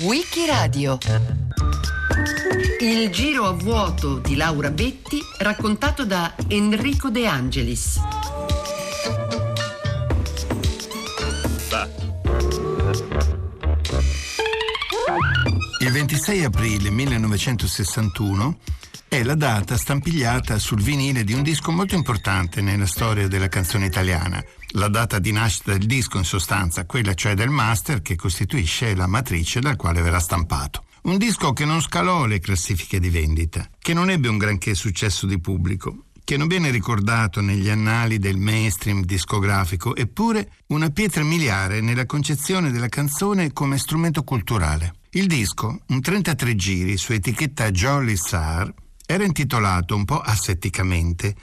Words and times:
Wikiradio 0.00 0.98
Il 2.80 3.10
giro 3.10 3.44
a 3.46 3.52
vuoto 3.52 4.18
di 4.18 4.34
Laura 4.34 4.70
Betti 4.70 5.20
raccontato 5.38 6.04
da 6.04 6.34
Enrico 6.48 7.10
De 7.10 7.28
Angelis 7.28 8.00
Il 15.78 15.92
26 15.92 16.42
aprile 16.42 16.90
1961 16.90 18.58
è 19.06 19.22
la 19.22 19.36
data 19.36 19.76
stampigliata 19.76 20.58
sul 20.58 20.82
vinile 20.82 21.22
di 21.22 21.32
un 21.32 21.44
disco 21.44 21.70
molto 21.70 21.94
importante 21.94 22.60
nella 22.60 22.86
storia 22.86 23.28
della 23.28 23.48
canzone 23.48 23.86
italiana. 23.86 24.42
La 24.76 24.88
data 24.88 25.18
di 25.18 25.32
nascita 25.32 25.72
del 25.72 25.86
disco, 25.86 26.18
in 26.18 26.24
sostanza, 26.24 26.84
quella 26.84 27.14
cioè 27.14 27.32
del 27.32 27.48
master 27.48 28.02
che 28.02 28.14
costituisce 28.14 28.94
la 28.94 29.06
matrice 29.06 29.58
dal 29.58 29.74
quale 29.74 30.02
verrà 30.02 30.20
stampato. 30.20 30.84
Un 31.04 31.16
disco 31.16 31.54
che 31.54 31.64
non 31.64 31.80
scalò 31.80 32.26
le 32.26 32.40
classifiche 32.40 33.00
di 33.00 33.08
vendita, 33.08 33.66
che 33.78 33.94
non 33.94 34.10
ebbe 34.10 34.28
un 34.28 34.36
granché 34.36 34.74
successo 34.74 35.24
di 35.24 35.40
pubblico, 35.40 36.08
che 36.22 36.36
non 36.36 36.46
viene 36.46 36.68
ricordato 36.68 37.40
negli 37.40 37.70
annali 37.70 38.18
del 38.18 38.36
mainstream 38.36 39.02
discografico, 39.02 39.96
eppure 39.96 40.50
una 40.66 40.90
pietra 40.90 41.24
miliare 41.24 41.80
nella 41.80 42.04
concezione 42.04 42.70
della 42.70 42.90
canzone 42.90 43.54
come 43.54 43.78
strumento 43.78 44.24
culturale. 44.24 44.96
Il 45.12 45.26
disco, 45.26 45.80
un 45.86 46.02
33 46.02 46.54
giri 46.54 46.98
su 46.98 47.14
etichetta 47.14 47.70
Jolly 47.70 48.16
Sar, 48.16 48.70
era 49.06 49.24
intitolato 49.24 49.96
un 49.96 50.04
po' 50.04 50.20
assetticamente 50.20 51.34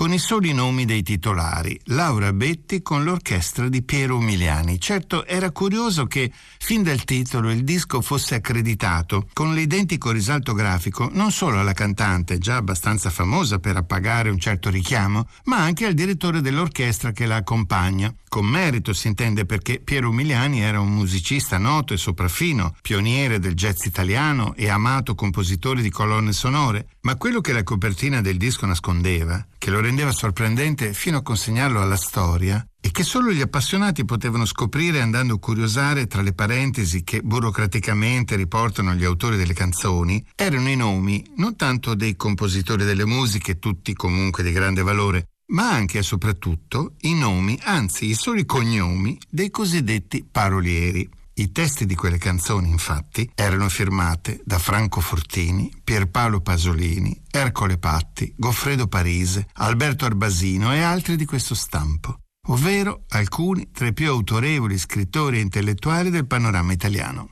con 0.00 0.14
i 0.14 0.18
soli 0.18 0.54
nomi 0.54 0.86
dei 0.86 1.02
titolari, 1.02 1.78
Laura 1.88 2.32
Betti 2.32 2.80
con 2.80 3.04
l'orchestra 3.04 3.68
di 3.68 3.82
Piero 3.82 4.16
Umiliani. 4.16 4.80
Certo, 4.80 5.26
era 5.26 5.50
curioso 5.50 6.06
che, 6.06 6.32
fin 6.58 6.82
dal 6.82 7.04
titolo, 7.04 7.50
il 7.50 7.64
disco 7.64 8.00
fosse 8.00 8.36
accreditato 8.36 9.28
con 9.34 9.52
l'identico 9.52 10.10
risalto 10.10 10.54
grafico 10.54 11.10
non 11.12 11.30
solo 11.30 11.60
alla 11.60 11.74
cantante, 11.74 12.38
già 12.38 12.56
abbastanza 12.56 13.10
famosa 13.10 13.58
per 13.58 13.76
appagare 13.76 14.30
un 14.30 14.38
certo 14.38 14.70
richiamo, 14.70 15.28
ma 15.44 15.58
anche 15.58 15.84
al 15.84 15.92
direttore 15.92 16.40
dell'orchestra 16.40 17.12
che 17.12 17.26
la 17.26 17.36
accompagna. 17.36 18.10
Con 18.26 18.46
merito 18.46 18.94
si 18.94 19.08
intende 19.08 19.44
perché 19.44 19.80
Piero 19.80 20.08
Umiliani 20.08 20.62
era 20.62 20.80
un 20.80 20.94
musicista 20.94 21.58
noto 21.58 21.92
e 21.92 21.98
sopraffino, 21.98 22.74
pioniere 22.80 23.38
del 23.38 23.54
jazz 23.54 23.84
italiano 23.84 24.54
e 24.54 24.70
amato 24.70 25.14
compositore 25.14 25.82
di 25.82 25.90
colonne 25.90 26.32
sonore, 26.32 26.86
ma 27.02 27.16
quello 27.16 27.40
che 27.40 27.52
la 27.52 27.62
copertina 27.62 28.20
del 28.20 28.36
disco 28.36 28.66
nascondeva, 28.66 29.46
che 29.58 29.70
lo 29.70 29.80
rendeva 29.80 30.12
sorprendente 30.12 30.92
fino 30.92 31.18
a 31.18 31.22
consegnarlo 31.22 31.80
alla 31.80 31.96
storia, 31.96 32.64
e 32.80 32.90
che 32.90 33.02
solo 33.02 33.30
gli 33.32 33.40
appassionati 33.40 34.04
potevano 34.04 34.46
scoprire 34.46 35.00
andando 35.00 35.34
a 35.34 35.38
curiosare 35.38 36.06
tra 36.06 36.22
le 36.22 36.32
parentesi 36.32 37.04
che 37.04 37.20
burocraticamente 37.20 38.36
riportano 38.36 38.94
gli 38.94 39.04
autori 39.04 39.36
delle 39.36 39.52
canzoni, 39.52 40.24
erano 40.34 40.68
i 40.68 40.76
nomi 40.76 41.24
non 41.36 41.56
tanto 41.56 41.94
dei 41.94 42.16
compositori 42.16 42.84
delle 42.84 43.04
musiche, 43.04 43.58
tutti 43.58 43.94
comunque 43.94 44.42
di 44.42 44.52
grande 44.52 44.82
valore, 44.82 45.26
ma 45.50 45.70
anche 45.70 45.98
e 45.98 46.02
soprattutto 46.02 46.94
i 47.00 47.14
nomi, 47.14 47.58
anzi 47.64 48.06
i 48.06 48.14
soli 48.14 48.44
cognomi 48.44 49.18
dei 49.28 49.50
cosiddetti 49.50 50.26
parolieri. 50.30 51.08
I 51.40 51.52
testi 51.52 51.86
di 51.86 51.94
quelle 51.94 52.18
canzoni, 52.18 52.68
infatti, 52.68 53.30
erano 53.34 53.70
firmate 53.70 54.42
da 54.44 54.58
Franco 54.58 55.00
Fortini, 55.00 55.72
Pierpaolo 55.82 56.42
Pasolini, 56.42 57.18
Ercole 57.30 57.78
Patti, 57.78 58.34
Goffredo 58.36 58.88
Parise, 58.88 59.46
Alberto 59.54 60.04
Arbasino 60.04 60.74
e 60.74 60.82
altri 60.82 61.16
di 61.16 61.24
questo 61.24 61.54
stampo, 61.54 62.18
ovvero 62.48 63.04
alcuni 63.08 63.70
tra 63.70 63.86
i 63.86 63.94
più 63.94 64.10
autorevoli 64.10 64.76
scrittori 64.76 65.38
e 65.38 65.40
intellettuali 65.40 66.10
del 66.10 66.26
panorama 66.26 66.72
italiano. 66.72 67.30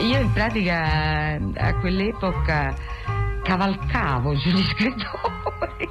Io 0.00 0.18
in 0.18 0.32
pratica 0.32 1.38
a 1.54 1.78
quell'epoca 1.80 2.74
cavalcavo 3.42 4.38
sugli 4.38 4.64
scrittori. 4.72 5.88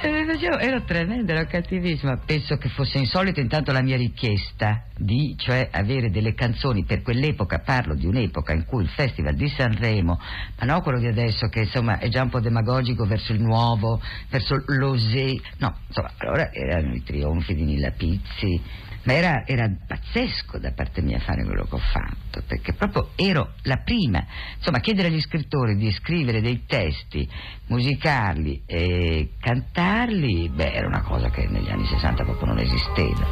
Ero 0.00 0.82
tremenda, 0.84 1.34
ero 1.34 1.46
cattivissima. 1.46 2.20
Penso 2.24 2.56
che 2.56 2.68
fosse 2.68 2.98
insolita 2.98 3.40
intanto 3.40 3.72
la 3.72 3.82
mia 3.82 3.96
richiesta 3.96 4.84
di 4.96 5.34
cioè 5.36 5.68
avere 5.70 6.10
delle 6.10 6.34
canzoni 6.34 6.84
per 6.84 7.02
quell'epoca, 7.02 7.60
parlo 7.60 7.94
di 7.94 8.06
un'epoca 8.06 8.52
in 8.52 8.64
cui 8.64 8.82
il 8.82 8.88
Festival 8.88 9.34
di 9.34 9.48
Sanremo, 9.48 10.20
ma 10.58 10.66
non 10.66 10.82
quello 10.82 10.98
di 10.98 11.06
adesso 11.06 11.48
che 11.48 11.60
insomma 11.60 11.98
è 11.98 12.08
già 12.08 12.22
un 12.22 12.30
po' 12.30 12.40
demagogico 12.40 13.04
verso 13.04 13.32
il 13.32 13.40
nuovo, 13.40 14.00
verso 14.28 14.62
l'osè, 14.66 15.34
no, 15.58 15.76
insomma, 15.86 16.12
allora 16.18 16.52
erano 16.52 16.94
i 16.94 17.02
trionfi 17.02 17.54
di 17.54 17.64
Nilla 17.64 17.90
Pizzi, 17.90 18.60
ma 19.04 19.12
era, 19.12 19.46
era, 19.46 19.70
pazzesco 19.86 20.58
da 20.58 20.72
parte 20.72 21.00
mia 21.02 21.18
fare 21.18 21.44
quello 21.44 21.64
che 21.64 21.74
ho 21.74 21.80
fatto, 21.92 22.42
perché 22.46 22.72
proprio 22.74 23.10
ero 23.16 23.54
la 23.62 23.76
prima. 23.76 24.24
Insomma, 24.56 24.80
chiedere 24.80 25.08
agli 25.08 25.20
scrittori 25.20 25.76
di 25.76 25.90
scrivere 25.92 26.40
dei 26.40 26.64
testi, 26.66 27.28
musicarli 27.66 28.62
e 28.66 29.30
cantarli, 29.40 30.48
beh, 30.48 30.72
era 30.72 30.86
una 30.86 31.02
cosa 31.02 31.30
che 31.30 31.46
negli 31.46 31.70
anni 31.70 31.86
60 31.86 32.24
proprio 32.24 32.46
non 32.46 32.58
esisteva. 32.58 33.26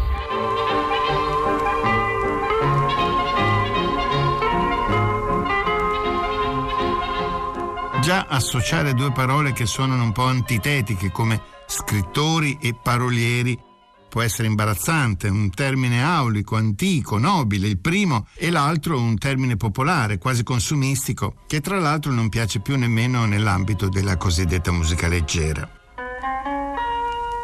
Già 8.00 8.26
associare 8.28 8.94
due 8.94 9.10
parole 9.10 9.52
che 9.52 9.66
suonano 9.66 10.04
un 10.04 10.12
po' 10.12 10.26
antitetiche 10.26 11.10
come 11.10 11.40
scrittori 11.66 12.56
e 12.62 12.72
parolieri 12.80 13.65
può 14.16 14.24
essere 14.24 14.48
imbarazzante, 14.48 15.28
un 15.28 15.50
termine 15.50 16.02
aulico, 16.02 16.56
antico, 16.56 17.18
nobile, 17.18 17.68
il 17.68 17.78
primo, 17.78 18.26
e 18.34 18.48
l'altro 18.48 18.98
un 18.98 19.18
termine 19.18 19.58
popolare, 19.58 20.16
quasi 20.16 20.42
consumistico, 20.42 21.34
che 21.46 21.60
tra 21.60 21.78
l'altro 21.78 22.12
non 22.12 22.30
piace 22.30 22.60
più 22.60 22.78
nemmeno 22.78 23.26
nell'ambito 23.26 23.90
della 23.90 24.16
cosiddetta 24.16 24.72
musica 24.72 25.06
leggera. 25.06 25.68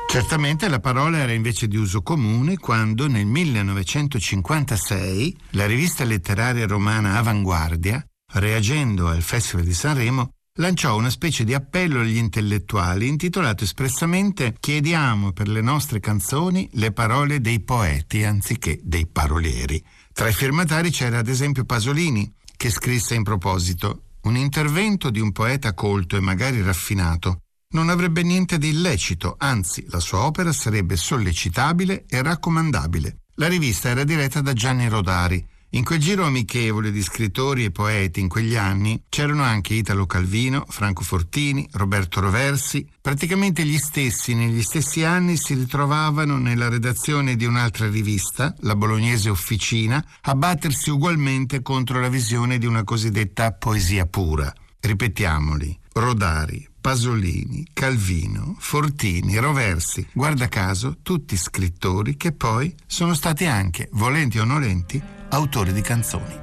Certamente 0.06 0.69
la 0.69 0.81
parola 0.81 1.19
era 1.19 1.33
invece 1.33 1.69
di 1.69 1.77
uso 1.77 2.00
comune 2.00 2.56
quando 2.56 3.06
nel 3.06 3.27
1956 3.27 5.37
la 5.50 5.66
rivista 5.66 6.04
letteraria 6.04 6.66
romana 6.66 7.19
Avanguardia, 7.19 8.03
reagendo 8.33 9.09
al 9.09 9.21
Festival 9.21 9.66
di 9.66 9.75
Sanremo, 9.75 10.37
lanciò 10.56 10.96
una 10.96 11.08
specie 11.08 11.44
di 11.44 11.54
appello 11.54 12.00
agli 12.00 12.16
intellettuali 12.16 13.08
intitolato 13.08 13.64
espressamente 13.64 14.54
Chiediamo 14.58 15.32
per 15.32 15.48
le 15.48 15.62
nostre 15.62 15.98
canzoni 15.98 16.68
le 16.72 16.92
parole 16.92 17.40
dei 17.40 17.60
poeti 17.60 18.24
anziché 18.24 18.78
dei 18.82 19.06
parolieri. 19.06 19.82
Tra 20.12 20.28
i 20.28 20.34
firmatari 20.34 20.91
c'era 20.91 21.18
ad 21.18 21.28
esempio 21.28 21.64
Pasolini, 21.64 22.30
che 22.56 22.70
scrisse 22.70 23.14
in 23.14 23.22
proposito 23.22 24.02
un 24.22 24.36
intervento 24.36 25.08
di 25.08 25.20
un 25.20 25.32
poeta 25.32 25.72
colto 25.72 26.16
e 26.16 26.20
magari 26.20 26.60
raffinato 26.60 27.38
non 27.72 27.88
avrebbe 27.88 28.22
niente 28.22 28.58
di 28.58 28.68
illecito, 28.68 29.36
anzi 29.38 29.86
la 29.88 29.98
sua 29.98 30.26
opera 30.26 30.52
sarebbe 30.52 30.96
sollecitabile 30.96 32.04
e 32.06 32.22
raccomandabile. 32.22 33.22
La 33.36 33.48
rivista 33.48 33.88
era 33.88 34.04
diretta 34.04 34.42
da 34.42 34.52
Gianni 34.52 34.88
Rodari, 34.88 35.44
in 35.75 35.84
quel 35.84 36.00
giro 36.00 36.25
amichevole 36.25 36.91
di 36.91 37.03
scrittori 37.03 37.65
e 37.65 37.71
poeti 37.71 38.21
in 38.21 38.28
quegli 38.28 38.56
anni 38.56 39.05
c'erano 39.09 39.43
anche 39.43 39.72
Italo 39.72 40.05
Calvino, 40.05 40.66
Franco 40.69 41.03
Fortini, 41.03 41.66
Roberto 41.72 42.21
Roversi. 42.21 42.87
Praticamente 43.00 43.65
gli 43.65 43.78
stessi 43.78 44.34
negli 44.34 44.62
stessi 44.62 45.03
anni 45.03 45.37
si 45.37 45.55
ritrovavano 45.55 46.37
nella 46.37 46.69
redazione 46.69 47.37
di 47.37 47.47
un'altra 47.47 47.88
rivista, 47.88 48.55
la 48.60 48.77
bolognese 48.77 49.31
Officina, 49.31 50.05
a 50.22 50.34
battersi 50.34 50.91
ugualmente 50.91 51.62
contro 51.62 52.00
la 52.00 52.09
visione 52.09 52.59
di 52.59 52.66
una 52.66 52.84
cosiddetta 52.84 53.53
poesia 53.53 54.04
pura. 54.04 54.53
Ripetiamoli, 54.78 55.78
Rodari, 55.94 56.69
Pasolini, 56.83 57.66
Calvino, 57.72 58.56
Fortini, 58.59 59.39
Roversi, 59.39 60.06
guarda 60.12 60.49
caso 60.49 60.99
tutti 61.03 61.37
scrittori 61.37 62.16
che 62.16 62.33
poi 62.33 62.75
sono 62.84 63.15
stati 63.15 63.47
anche, 63.47 63.89
volenti 63.92 64.39
o 64.39 64.45
nolenti, 64.45 65.21
autori 65.32 65.72
di 65.72 65.80
canzoni. 65.80 66.40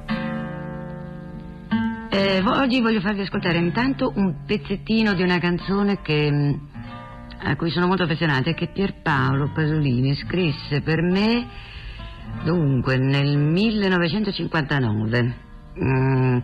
Eh, 2.10 2.42
oggi 2.44 2.80
voglio 2.80 3.00
farvi 3.00 3.20
ascoltare 3.20 3.58
intanto 3.58 4.12
un 4.16 4.38
pezzettino 4.44 5.14
di 5.14 5.22
una 5.22 5.38
canzone 5.38 6.00
che, 6.02 6.28
mm, 6.28 6.52
a 7.44 7.54
cui 7.54 7.70
sono 7.70 7.86
molto 7.86 8.02
affezionata 8.02 8.50
e 8.50 8.54
che 8.54 8.72
Pierpaolo 8.72 9.52
Pasolini 9.54 10.16
scrisse 10.16 10.80
per 10.80 11.02
me 11.02 11.46
dunque 12.42 12.96
nel 12.96 13.38
1959. 13.38 15.48
Mm, 15.82 16.38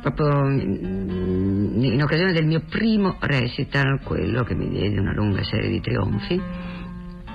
proprio 0.00 0.44
mm, 0.44 1.82
in 1.82 2.00
occasione 2.00 2.32
del 2.32 2.46
mio 2.46 2.62
primo 2.68 3.16
recital, 3.18 3.98
quello 4.04 4.44
che 4.44 4.54
mi 4.54 4.68
diede 4.68 5.00
una 5.00 5.14
lunga 5.14 5.42
serie 5.42 5.68
di 5.68 5.80
trionfi, 5.80 6.40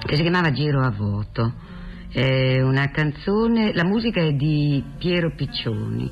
che 0.05 0.15
si 0.15 0.21
chiamava 0.21 0.53
Giro 0.53 0.81
a 0.81 0.89
voto. 0.89 1.71
È 2.13 2.61
una 2.61 2.91
canzone, 2.91 3.73
la 3.73 3.83
musica 3.83 4.21
è 4.21 4.33
di 4.33 4.83
Piero 4.99 5.31
Piccioni 5.35 6.11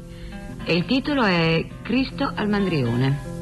e 0.66 0.74
il 0.74 0.86
titolo 0.86 1.22
è 1.22 1.64
Cristo 1.84 2.24
al 2.24 2.50
Mandrione. 2.50 3.41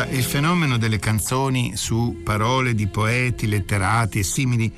Ora, 0.00 0.08
il 0.12 0.24
fenomeno 0.24 0.78
delle 0.78 0.98
canzoni 0.98 1.76
su 1.76 2.22
parole 2.24 2.74
di 2.74 2.86
poeti, 2.86 3.46
letterati 3.46 4.20
e 4.20 4.22
simili 4.22 4.72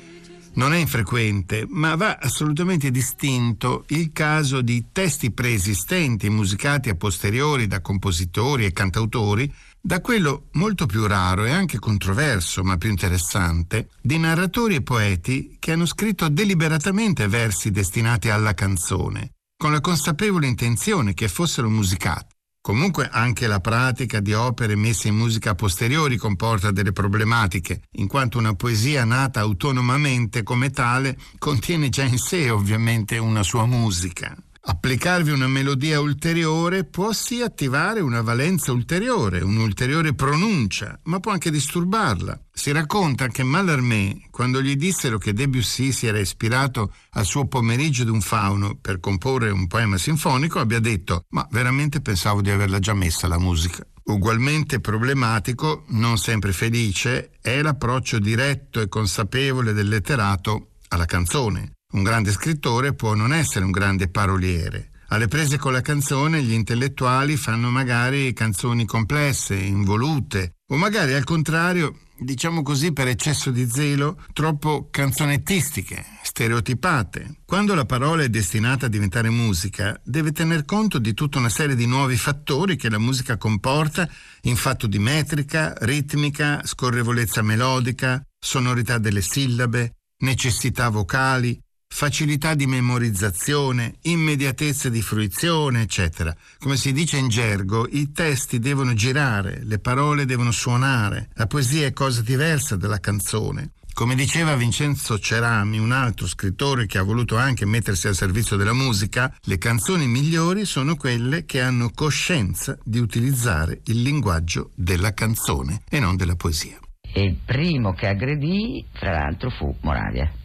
non 0.55 0.73
è 0.73 0.77
infrequente, 0.77 1.65
ma 1.69 1.95
va 1.95 2.17
assolutamente 2.21 2.91
distinto 2.91 3.85
il 3.87 4.11
caso 4.11 4.61
di 4.61 4.87
testi 4.91 5.31
preesistenti 5.31 6.29
musicati 6.29 6.89
a 6.89 6.95
posteriori 6.95 7.67
da 7.67 7.79
compositori 7.79 8.65
e 8.65 8.73
cantautori 8.73 9.49
da 9.79 10.01
quello 10.01 10.47
molto 10.53 10.87
più 10.87 11.07
raro 11.07 11.45
e 11.45 11.51
anche 11.51 11.79
controverso, 11.79 12.61
ma 12.61 12.75
più 12.75 12.89
interessante, 12.89 13.91
di 14.01 14.17
narratori 14.17 14.75
e 14.75 14.81
poeti 14.81 15.55
che 15.57 15.71
hanno 15.71 15.85
scritto 15.85 16.27
deliberatamente 16.27 17.29
versi 17.29 17.71
destinati 17.71 18.29
alla 18.29 18.53
canzone, 18.53 19.35
con 19.55 19.71
la 19.71 19.79
consapevole 19.79 20.47
intenzione 20.47 21.13
che 21.13 21.29
fossero 21.29 21.69
musicati. 21.69 22.32
Comunque 22.65 23.09
anche 23.11 23.45
la 23.45 23.59
pratica 23.59 24.21
di 24.21 24.31
opere 24.31 24.77
messe 24.77 25.09
in 25.09 25.15
musica 25.15 25.49
a 25.49 25.53
posteriori 25.53 26.15
comporta 26.15 26.71
delle 26.71 26.93
problematiche, 26.93 27.81
in 27.97 28.07
quanto 28.07 28.37
una 28.37 28.53
poesia 28.53 29.03
nata 29.03 29.41
autonomamente 29.41 30.43
come 30.43 30.69
tale 30.69 31.17
contiene 31.39 31.89
già 31.89 32.03
in 32.03 32.17
sé 32.17 32.49
ovviamente 32.49 33.17
una 33.17 33.43
sua 33.43 33.65
musica. 33.65 34.33
Applicarvi 34.65 35.31
una 35.31 35.49
melodia 35.49 35.99
ulteriore 35.99 36.85
può 36.85 37.11
sì 37.11 37.41
attivare 37.41 37.99
una 37.99 38.21
valenza 38.21 38.71
ulteriore, 38.71 39.41
un'ulteriore 39.41 40.13
pronuncia, 40.13 40.97
ma 41.03 41.19
può 41.19 41.33
anche 41.33 41.51
disturbarla. 41.51 42.39
Si 42.49 42.71
racconta 42.71 43.27
che 43.27 43.43
Mallarmé, 43.43 44.27
quando 44.31 44.61
gli 44.61 44.77
dissero 44.77 45.17
che 45.17 45.33
Debussy 45.33 45.91
si 45.91 46.07
era 46.07 46.17
ispirato 46.17 46.93
al 47.11 47.25
suo 47.25 47.45
pomeriggio 47.45 48.05
d'un 48.05 48.21
fauno 48.21 48.77
per 48.79 49.01
comporre 49.01 49.49
un 49.49 49.67
poema 49.67 49.97
sinfonico, 49.97 50.59
abbia 50.59 50.79
detto 50.79 51.25
«Ma 51.31 51.45
veramente 51.51 51.99
pensavo 51.99 52.41
di 52.41 52.49
averla 52.49 52.79
già 52.79 52.93
messa 52.93 53.27
la 53.27 53.39
musica». 53.39 53.85
Ugualmente 54.05 54.79
problematico, 54.79 55.83
non 55.89 56.17
sempre 56.17 56.53
felice, 56.53 57.31
è 57.41 57.61
l'approccio 57.61 58.17
diretto 58.17 58.79
e 58.79 58.87
consapevole 58.87 59.73
del 59.73 59.89
letterato 59.89 60.69
alla 60.87 61.05
canzone. 61.05 61.73
Un 61.93 62.01
grande 62.01 62.31
scrittore 62.31 62.95
può 62.95 63.13
non 63.13 63.33
essere 63.33 63.65
un 63.65 63.71
grande 63.71 64.07
paroliere. 64.09 64.89
Alle 65.09 65.27
prese 65.27 65.59
con 65.59 65.73
la 65.73 65.81
canzone 65.81 66.41
gli 66.41 66.53
intellettuali 66.53 67.37
fanno 67.37 67.69
magari 67.69 68.33
canzoni 68.33 68.85
complesse, 68.85 69.53
involute, 69.53 70.55
o 70.71 70.75
magari 70.75 71.13
al 71.13 71.23
contrario, 71.23 71.99
diciamo 72.17 72.63
così 72.63 72.93
per 72.93 73.07
eccesso 73.07 73.51
di 73.51 73.69
zelo, 73.69 74.19
troppo 74.33 74.87
canzonettistiche, 74.89 76.03
stereotipate. 76.23 77.41
Quando 77.45 77.75
la 77.75 77.85
parola 77.85 78.23
è 78.23 78.29
destinata 78.29 78.87
a 78.87 78.89
diventare 78.89 79.29
musica, 79.29 79.95
deve 80.03 80.31
tener 80.31 80.65
conto 80.65 80.97
di 80.97 81.13
tutta 81.13 81.37
una 81.37 81.49
serie 81.49 81.75
di 81.75 81.85
nuovi 81.85 82.17
fattori 82.17 82.75
che 82.75 82.89
la 82.89 82.97
musica 82.97 83.37
comporta 83.37 84.09
in 84.41 84.55
fatto 84.55 84.87
di 84.87 84.97
metrica, 84.97 85.75
ritmica, 85.81 86.61
scorrevolezza 86.63 87.43
melodica, 87.43 88.19
sonorità 88.39 88.97
delle 88.97 89.21
sillabe, 89.21 89.97
necessità 90.23 90.89
vocali, 90.89 91.61
facilità 91.93 92.55
di 92.55 92.65
memorizzazione, 92.65 93.97
immediatezza 94.01 94.89
di 94.89 95.03
fruizione, 95.03 95.81
eccetera. 95.81 96.35
Come 96.57 96.75
si 96.75 96.91
dice 96.91 97.17
in 97.17 97.27
gergo, 97.27 97.87
i 97.87 98.11
testi 98.11 98.57
devono 98.57 98.95
girare, 98.95 99.61
le 99.63 99.77
parole 99.77 100.25
devono 100.25 100.51
suonare, 100.51 101.29
la 101.35 101.45
poesia 101.45 101.85
è 101.85 101.93
cosa 101.93 102.23
diversa 102.23 102.75
dalla 102.75 102.99
canzone. 102.99 103.73
Come 103.93 104.15
diceva 104.15 104.55
Vincenzo 104.55 105.19
Cerami, 105.19 105.77
un 105.77 105.91
altro 105.91 106.25
scrittore 106.25 106.87
che 106.87 106.97
ha 106.97 107.03
voluto 107.03 107.37
anche 107.37 107.63
mettersi 107.63 108.07
al 108.07 108.15
servizio 108.15 108.57
della 108.57 108.73
musica, 108.73 109.31
le 109.43 109.59
canzoni 109.59 110.07
migliori 110.07 110.65
sono 110.65 110.95
quelle 110.95 111.45
che 111.45 111.61
hanno 111.61 111.91
coscienza 111.93 112.75
di 112.83 112.97
utilizzare 112.97 113.81
il 113.85 114.01
linguaggio 114.01 114.71
della 114.73 115.13
canzone 115.13 115.83
e 115.87 115.99
non 115.99 116.15
della 116.15 116.35
poesia. 116.35 116.79
E 117.13 117.21
il 117.21 117.37
primo 117.45 117.93
che 117.93 118.07
aggredì, 118.07 118.83
fra 118.93 119.11
l'altro, 119.11 119.51
fu 119.51 119.75
Moravia 119.81 120.41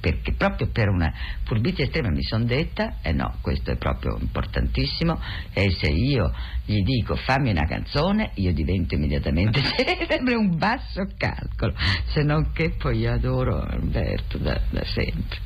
perché 0.00 0.32
proprio 0.32 0.68
per 0.72 0.88
una 0.88 1.12
furbizia 1.44 1.84
estrema 1.84 2.10
mi 2.10 2.22
sono 2.22 2.44
detta, 2.44 2.96
eh 3.02 3.12
no, 3.12 3.36
questo 3.40 3.70
è 3.70 3.76
proprio 3.76 4.16
importantissimo, 4.18 5.20
e 5.52 5.70
se 5.70 5.90
io 5.90 6.32
gli 6.64 6.82
dico 6.82 7.16
fammi 7.16 7.50
una 7.50 7.66
canzone, 7.66 8.30
io 8.34 8.52
divento 8.52 8.94
immediatamente 8.94 9.60
celebre, 9.76 10.34
un 10.34 10.56
basso 10.56 11.06
calcolo, 11.16 11.74
se 12.06 12.22
non 12.22 12.52
che 12.52 12.70
poi 12.70 13.06
adoro 13.06 13.60
Alberto 13.60 14.38
da, 14.38 14.60
da 14.70 14.84
sempre. 14.84 15.38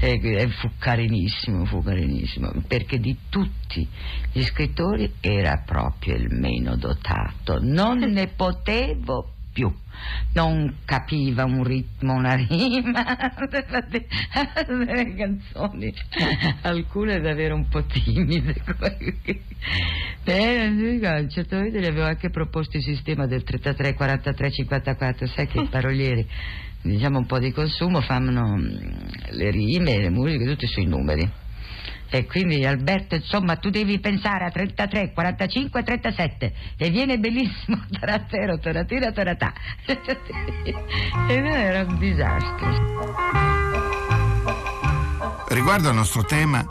E, 0.00 0.20
e 0.22 0.48
fu 0.48 0.70
carinissimo, 0.78 1.64
fu 1.64 1.82
carinissimo, 1.82 2.52
perché 2.66 2.98
di 2.98 3.16
tutti 3.28 3.88
gli 4.32 4.42
scrittori 4.42 5.14
era 5.20 5.62
proprio 5.64 6.14
il 6.14 6.28
meno 6.30 6.76
dotato, 6.76 7.58
non 7.60 7.98
ne 8.10 8.28
potevo 8.28 9.32
più 9.58 9.74
non 10.34 10.76
capiva 10.84 11.44
un 11.44 11.64
ritmo, 11.64 12.14
una 12.14 12.34
rima, 12.34 13.04
le 14.68 15.14
canzoni, 15.16 15.92
alcune 16.62 17.20
davvero 17.20 17.56
un 17.56 17.66
po' 17.68 17.82
timide. 17.84 18.54
Beh, 20.22 21.06
a 21.06 21.18
un 21.18 21.28
certo 21.28 21.56
punto 21.56 21.78
gli 21.78 21.86
avevo 21.86 22.04
anche 22.04 22.30
proposto 22.30 22.76
il 22.76 22.84
sistema 22.84 23.26
del 23.26 23.42
33, 23.42 23.94
43, 23.94 24.50
54, 24.52 25.26
sai 25.26 25.48
che 25.48 25.60
i 25.60 25.66
parolieri, 25.68 26.24
diciamo 26.82 27.18
un 27.18 27.26
po' 27.26 27.40
di 27.40 27.50
consumo, 27.50 28.00
fanno 28.00 28.56
mm, 28.56 28.66
le 29.30 29.50
rime, 29.50 29.98
le 29.98 30.10
musiche, 30.10 30.44
tutte 30.44 30.68
sui 30.68 30.86
numeri. 30.86 31.28
E 32.10 32.24
quindi 32.26 32.64
Alberto, 32.64 33.14
insomma, 33.14 33.56
tu 33.56 33.68
devi 33.68 34.00
pensare 34.00 34.46
a 34.46 34.50
33, 34.50 35.12
45, 35.12 35.82
37 35.82 36.54
e 36.78 36.90
viene 36.90 37.18
bellissimo 37.18 37.84
taratero, 37.98 38.58
taratira, 38.58 39.12
taratà. 39.12 39.52
e 39.86 41.34
era 41.34 41.84
un 41.84 41.98
disastro. 41.98 43.66
Riguardo 45.48 45.88
al 45.88 45.94
nostro 45.94 46.24
tema, 46.24 46.64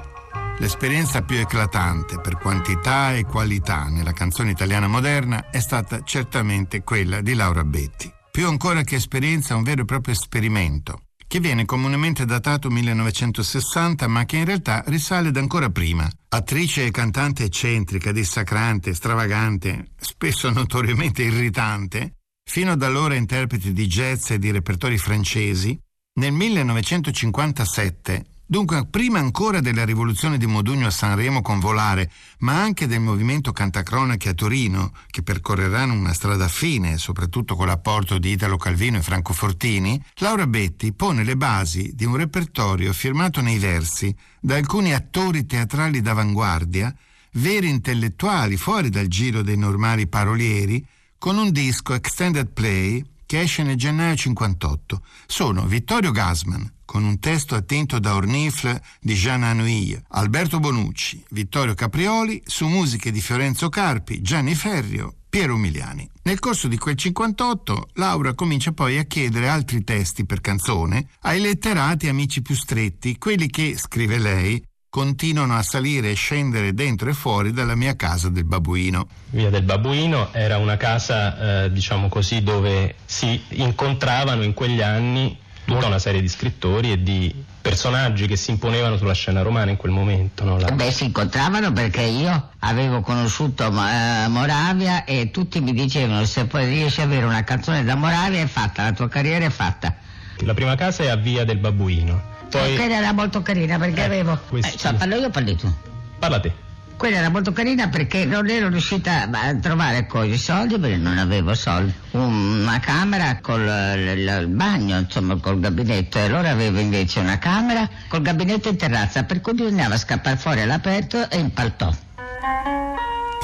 l'esperienza 0.60 1.22
più 1.22 1.38
eclatante 1.38 2.20
per 2.20 2.38
quantità 2.38 3.14
e 3.14 3.24
qualità 3.24 3.86
nella 3.90 4.14
canzone 4.14 4.52
italiana 4.52 4.88
moderna 4.88 5.50
è 5.52 5.60
stata 5.60 6.02
certamente 6.04 6.84
quella 6.84 7.22
di 7.22 7.34
Laura 7.36 7.64
Betti. 7.64 8.12
Più 8.32 8.48
ancora 8.48 8.82
che 8.82 8.96
esperienza, 8.96 9.56
un 9.56 9.64
vero 9.64 9.82
e 9.82 9.86
proprio 9.86 10.14
esperimento 10.14 11.02
che 11.28 11.40
viene 11.40 11.66
comunemente 11.66 12.26
datato 12.26 12.70
1960 12.70 14.08
ma 14.08 14.26
che 14.26 14.38
in 14.38 14.46
realtà 14.46 14.84
risale 14.88 15.32
da 15.32 15.40
ancora 15.40 15.70
prima. 15.70 16.10
Attrice 16.30 16.86
e 16.86 16.92
cantante 16.92 17.44
eccentrica, 17.44 18.12
dissacrante, 18.12 18.94
stravagante, 18.94 19.92
spesso 20.00 20.50
notoriamente 20.50 21.24
irritante, 21.24 22.14
fino 22.50 22.72
ad 22.72 22.82
allora 22.82 23.16
interprete 23.16 23.74
di 23.74 23.88
jazz 23.88 24.30
e 24.32 24.40
di 24.40 24.52
repertori 24.52 24.98
francesi, 24.98 25.78
nel 26.20 26.32
1957 26.32 28.26
Dunque, 28.50 28.86
prima 28.86 29.20
ancora 29.20 29.60
della 29.60 29.84
rivoluzione 29.84 30.38
di 30.38 30.46
Modugno 30.46 30.88
a 30.88 30.90
Sanremo 30.90 31.42
con 31.42 31.60
Volare, 31.60 32.10
ma 32.40 32.62
anche 32.62 32.88
del 32.88 33.02
movimento 33.02 33.52
Cantacronache 33.52 34.30
a 34.30 34.34
Torino, 34.34 34.94
che 35.08 35.22
percorreranno 35.22 35.92
una 35.92 36.14
strada 36.14 36.48
fine, 36.48 36.98
soprattutto 36.98 37.58
con 37.58 37.68
l'apporto 37.68 38.18
di 38.18 38.32
Italo 38.32 38.56
Calvino 38.56 39.00
e 39.00 39.02
Franco 39.02 39.34
Fortini, 39.34 40.02
Laura 40.20 40.48
Betti 40.48 40.94
pone 40.94 41.26
le 41.26 41.36
basi 41.36 41.92
di 41.94 42.06
un 42.06 42.16
repertorio 42.16 42.94
firmato 42.94 43.42
nei 43.42 43.58
versi 43.58 44.16
da 44.40 44.56
alcuni 44.56 44.94
attori 44.94 45.46
teatrali 45.46 46.00
d'avanguardia, 46.00 46.96
veri 47.34 47.68
intellettuali 47.68 48.56
fuori 48.56 48.88
dal 48.90 49.08
giro 49.08 49.42
dei 49.42 49.58
normali 49.58 50.08
parolieri, 50.08 50.86
con 51.18 51.38
un 51.38 51.52
disco 51.52 51.94
extended 51.94 52.48
play 52.54 53.04
che 53.28 53.42
esce 53.42 53.62
nel 53.62 53.76
gennaio 53.76 54.16
58. 54.16 55.04
Sono 55.28 55.68
Vittorio 55.68 56.10
Gasman, 56.12 56.74
con 56.86 57.04
un 57.04 57.20
testo 57.20 57.54
attinto 57.54 58.00
da 58.00 58.16
Ornifle 58.16 58.82
di 59.00 59.14
Jean 59.14 59.44
Anouilh, 59.44 60.02
Alberto 60.12 60.60
Bonucci, 60.60 61.24
Vittorio 61.32 61.76
Caprioli, 61.76 62.42
su 62.46 62.66
musiche 62.66 63.12
di 63.12 63.22
Fiorenzo 63.22 63.70
Carpi, 63.70 64.22
Gianni 64.22 64.56
Ferrio, 64.56 65.14
Piero 65.30 65.56
Umiliani. 65.56 66.10
Nel 66.24 66.40
corso 66.40 66.70
di 66.70 66.78
quel 66.78 66.96
58 66.96 67.90
Laura 67.96 68.34
comincia 68.34 68.72
poi 68.72 68.98
a 68.98 69.04
chiedere 69.04 69.50
altri 69.50 69.84
testi 69.84 70.26
per 70.26 70.40
canzone 70.40 71.10
ai 71.22 71.42
letterati 71.42 72.08
amici 72.08 72.42
più 72.42 72.56
stretti, 72.56 73.18
quelli 73.18 73.48
che, 73.50 73.76
scrive 73.78 74.18
lei, 74.18 74.64
continuano 74.90 75.56
a 75.56 75.62
salire 75.62 76.12
e 76.12 76.14
scendere 76.14 76.74
dentro 76.74 77.10
e 77.10 77.14
fuori 77.14 77.52
dalla 77.52 77.76
mia 77.76 77.96
casa 77.96 78.30
del 78.30 78.46
Babuino. 78.46 79.08
Via 79.30 79.50
del 79.50 79.64
Babuino 79.64 80.34
era 80.34 80.58
una 80.58 80.78
casa, 80.78 81.64
eh, 81.66 81.72
diciamo 81.72 82.10
così, 82.10 82.44
dove 82.44 82.96
si 83.06 83.42
incontravano 83.50 84.44
in 84.44 84.54
quegli 84.54 84.82
anni 84.82 85.38
tutta 85.66 85.88
una 85.88 86.00
serie 86.00 86.22
di 86.22 86.30
scrittori 86.30 86.94
e 86.94 87.04
di 87.04 87.44
personaggi 87.62 88.26
che 88.26 88.38
si 88.38 88.52
imponevano 88.52 88.96
sulla 88.96 89.14
scena 89.14 89.42
romana 89.42 89.70
in 89.70 89.76
quel 89.76 89.92
momento. 89.92 90.46
No? 90.46 90.58
La... 90.58 90.72
Beh, 90.72 90.92
si 90.92 91.04
incontravano 91.04 91.74
perché 91.74 92.04
io 92.04 92.52
avevo 92.60 93.02
conosciuto 93.02 93.68
uh, 93.68 94.30
Moravia 94.30 95.04
e 95.04 95.30
tutti 95.32 95.60
mi 95.60 95.74
dicevano 95.74 96.24
se 96.26 96.46
poi 96.46 96.66
riesci 96.66 97.02
ad 97.02 97.08
avere 97.08 97.26
una 97.26 97.44
canzone 97.44 97.84
da 97.84 97.96
Moravia 97.96 98.42
è 98.42 98.48
fatta, 98.48 98.84
la 98.84 98.94
tua 98.94 99.10
carriera 99.10 99.44
è 99.44 99.50
fatta. 99.50 99.94
La 100.40 100.54
prima 100.54 100.76
casa 100.76 101.04
è 101.04 101.08
a 101.08 101.16
Via 101.18 101.44
del 101.44 101.58
Babbuino. 101.58 102.36
Poi... 102.50 102.76
Quella 102.76 102.96
era 102.96 103.12
molto 103.14 103.42
carina 103.42 103.78
perché 103.78 104.02
eh, 104.02 104.06
avevo... 104.06 104.40
Questi... 104.50 104.76
Eh, 104.76 104.78
cioè, 104.78 104.94
parlo 104.94 105.16
io 105.16 105.28
o 105.28 105.30
parli 105.30 105.56
tu? 105.56 105.72
Parla 106.20 106.40
te. 106.40 106.66
Quella 106.98 107.18
era 107.18 107.30
molto 107.30 107.52
carina 107.52 107.90
perché 107.90 108.26
non 108.26 108.50
ero 108.50 108.70
riuscita 108.70 109.30
a 109.30 109.56
trovare 109.56 110.08
coi 110.08 110.36
soldi 110.36 110.80
perché 110.80 110.98
non 110.98 111.20
avevo 111.20 111.54
soldi. 111.54 111.94
Una 112.12 112.80
camera 112.80 113.38
col 113.40 113.62
il 113.62 114.48
bagno, 114.48 114.98
insomma, 114.98 115.36
col 115.36 115.60
gabinetto. 115.60 116.18
E 116.18 116.24
allora 116.24 116.50
avevo 116.50 116.80
invece 116.80 117.20
una 117.20 117.38
camera 117.38 117.88
col 118.08 118.24
gabinetto 118.24 118.70
in 118.70 118.78
terrazza, 118.78 119.24
per 119.26 119.42
cui 119.42 119.54
bisognava 119.54 119.96
scappare 119.96 120.38
fuori 120.38 120.62
all'aperto 120.62 121.30
e 121.30 121.38
in 121.38 121.54
paltò 121.54 121.94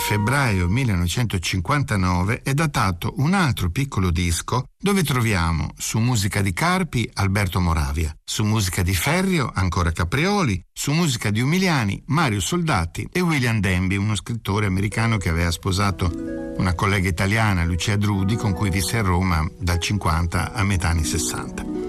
febbraio 0.04 0.68
1959 0.68 2.42
è 2.44 2.54
datato 2.54 3.14
un 3.20 3.34
altro 3.34 3.70
piccolo 3.70 4.12
disco 4.12 4.66
dove 4.78 5.02
troviamo 5.02 5.72
su 5.78 5.98
musica 6.00 6.42
di 6.42 6.52
Carpi 6.52 7.10
Alberto 7.14 7.62
Moravia, 7.62 8.14
su 8.22 8.44
musica 8.44 8.84
di 8.84 8.94
Ferrio 8.94 9.50
ancora 9.56 9.94
Caprioli, 9.94 10.62
su 10.74 10.92
musica 10.92 11.30
di 11.30 11.40
Umiliani 11.40 12.04
Mario 12.08 12.42
Soldati 12.42 13.08
e 13.14 13.22
William 13.22 13.62
Denby, 13.62 13.96
uno 13.96 14.16
scrittore 14.16 14.66
americano 14.66 15.16
che 15.16 15.30
aveva 15.30 15.52
sposato 15.52 16.12
una 16.58 16.74
collega 16.74 17.08
italiana, 17.08 17.64
Lucia 17.64 17.96
Drudi, 17.96 18.36
con 18.36 18.52
cui 18.52 18.70
visse 18.70 18.98
a 18.98 19.04
Roma 19.04 19.50
dal 19.58 19.80
50 19.80 20.52
a 20.52 20.64
metà 20.64 20.90
anni 20.90 21.06
60. 21.06 21.83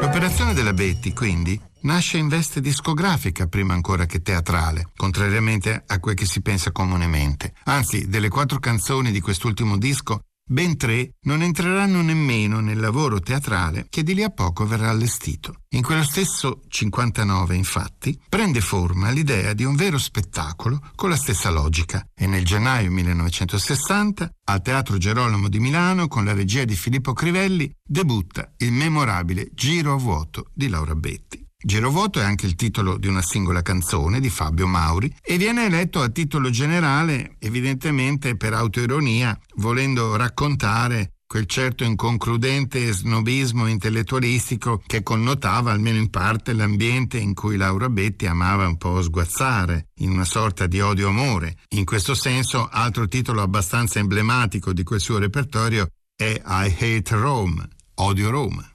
L'operazione 0.00 0.54
della 0.54 0.72
Betty, 0.72 1.12
quindi, 1.12 1.60
nasce 1.82 2.18
in 2.18 2.28
veste 2.28 2.60
discografica 2.60 3.46
prima 3.46 3.74
ancora 3.74 4.06
che 4.06 4.20
teatrale, 4.20 4.88
contrariamente 4.96 5.82
a 5.86 5.98
quel 5.98 6.14
che 6.14 6.26
si 6.26 6.42
pensa 6.42 6.72
comunemente. 6.72 7.54
Anzi, 7.64 8.08
delle 8.08 8.28
quattro 8.28 8.58
canzoni 8.58 9.10
di 9.10 9.20
quest'ultimo 9.20 9.78
disco, 9.78 10.20
Ben 10.50 10.76
tre 10.76 11.12
non 11.26 11.42
entreranno 11.42 12.02
nemmeno 12.02 12.58
nel 12.58 12.80
lavoro 12.80 13.20
teatrale 13.20 13.86
che 13.88 14.02
di 14.02 14.14
lì 14.14 14.24
a 14.24 14.30
poco 14.30 14.66
verrà 14.66 14.90
allestito. 14.90 15.60
In 15.76 15.82
quello 15.82 16.02
stesso 16.02 16.62
59, 16.66 17.54
infatti, 17.54 18.20
prende 18.28 18.60
forma 18.60 19.10
l'idea 19.10 19.52
di 19.52 19.62
un 19.62 19.76
vero 19.76 19.96
spettacolo 19.96 20.80
con 20.96 21.08
la 21.08 21.14
stessa 21.14 21.50
logica 21.50 22.04
e 22.12 22.26
nel 22.26 22.44
gennaio 22.44 22.90
1960 22.90 24.28
al 24.46 24.60
Teatro 24.60 24.98
Gerolamo 24.98 25.48
di 25.48 25.60
Milano, 25.60 26.08
con 26.08 26.24
la 26.24 26.34
regia 26.34 26.64
di 26.64 26.74
Filippo 26.74 27.12
Crivelli, 27.12 27.72
debutta 27.80 28.52
il 28.56 28.72
memorabile 28.72 29.50
Giro 29.54 29.92
a 29.92 29.98
vuoto 29.98 30.46
di 30.52 30.66
Laura 30.66 30.96
Betti. 30.96 31.49
Girovoto 31.62 32.20
è 32.20 32.24
anche 32.24 32.46
il 32.46 32.54
titolo 32.54 32.96
di 32.96 33.06
una 33.06 33.20
singola 33.20 33.60
canzone 33.60 34.18
di 34.18 34.30
Fabio 34.30 34.66
Mauri 34.66 35.14
e 35.22 35.36
viene 35.36 35.66
eletto 35.66 36.00
a 36.00 36.08
titolo 36.08 36.48
generale, 36.48 37.36
evidentemente 37.38 38.34
per 38.34 38.54
autoironia, 38.54 39.38
volendo 39.56 40.16
raccontare 40.16 41.12
quel 41.26 41.44
certo 41.44 41.84
inconcludente 41.84 42.90
snobismo 42.90 43.66
intellettualistico 43.66 44.82
che 44.84 45.02
connotava 45.02 45.70
almeno 45.70 45.98
in 45.98 46.08
parte 46.08 46.54
l'ambiente 46.54 47.18
in 47.18 47.34
cui 47.34 47.56
Laura 47.56 47.88
Betti 47.90 48.26
amava 48.26 48.66
un 48.66 48.78
po' 48.78 49.00
sguazzare, 49.02 49.90
in 49.98 50.10
una 50.10 50.24
sorta 50.24 50.66
di 50.66 50.80
odio-amore. 50.80 51.56
In 51.76 51.84
questo 51.84 52.14
senso, 52.14 52.68
altro 52.68 53.06
titolo 53.06 53.42
abbastanza 53.42 53.98
emblematico 53.98 54.72
di 54.72 54.82
quel 54.82 54.98
suo 54.98 55.18
repertorio 55.18 55.88
è 56.16 56.40
I 56.44 56.74
Hate 56.80 57.14
Rome, 57.14 57.68
Odio 57.96 58.30
Roma. 58.30 58.68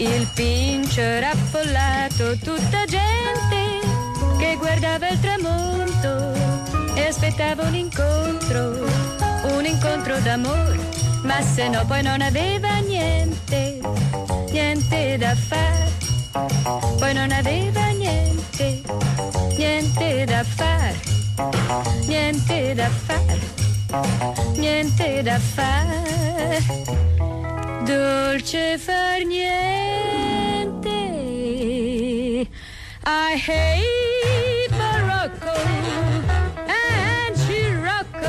Il 0.00 0.26
pincio 0.32 1.02
era 1.02 1.32
affollato, 1.32 2.34
tutta 2.38 2.86
gente 2.86 3.86
che 4.38 4.56
guardava 4.56 5.06
il 5.08 5.20
tramonto 5.20 6.32
e 6.94 7.06
aspettava 7.06 7.64
un 7.64 7.74
incontro, 7.74 8.86
un 9.54 9.66
incontro 9.66 10.18
d'amore, 10.20 10.80
ma 11.24 11.42
se 11.42 11.68
no 11.68 11.84
poi 11.84 12.02
non 12.02 12.22
aveva 12.22 12.78
niente, 12.78 13.78
niente 14.50 15.18
da 15.18 15.34
fare, 15.34 15.92
poi 16.98 17.12
non 17.12 17.30
aveva 17.30 17.88
niente, 17.88 18.80
niente 19.58 20.24
da 20.24 20.42
fare, 20.42 20.98
niente 22.06 22.74
da 22.74 22.88
fare, 22.88 23.38
niente 24.56 25.22
da 25.22 25.38
fare 25.38 27.00
dolce 27.90 28.78
far 28.78 29.24
niente. 29.24 29.68
I 33.02 33.34
hate 33.46 34.70
Morocco 34.70 35.52
and 36.66 37.36
Scirocco. 37.36 38.28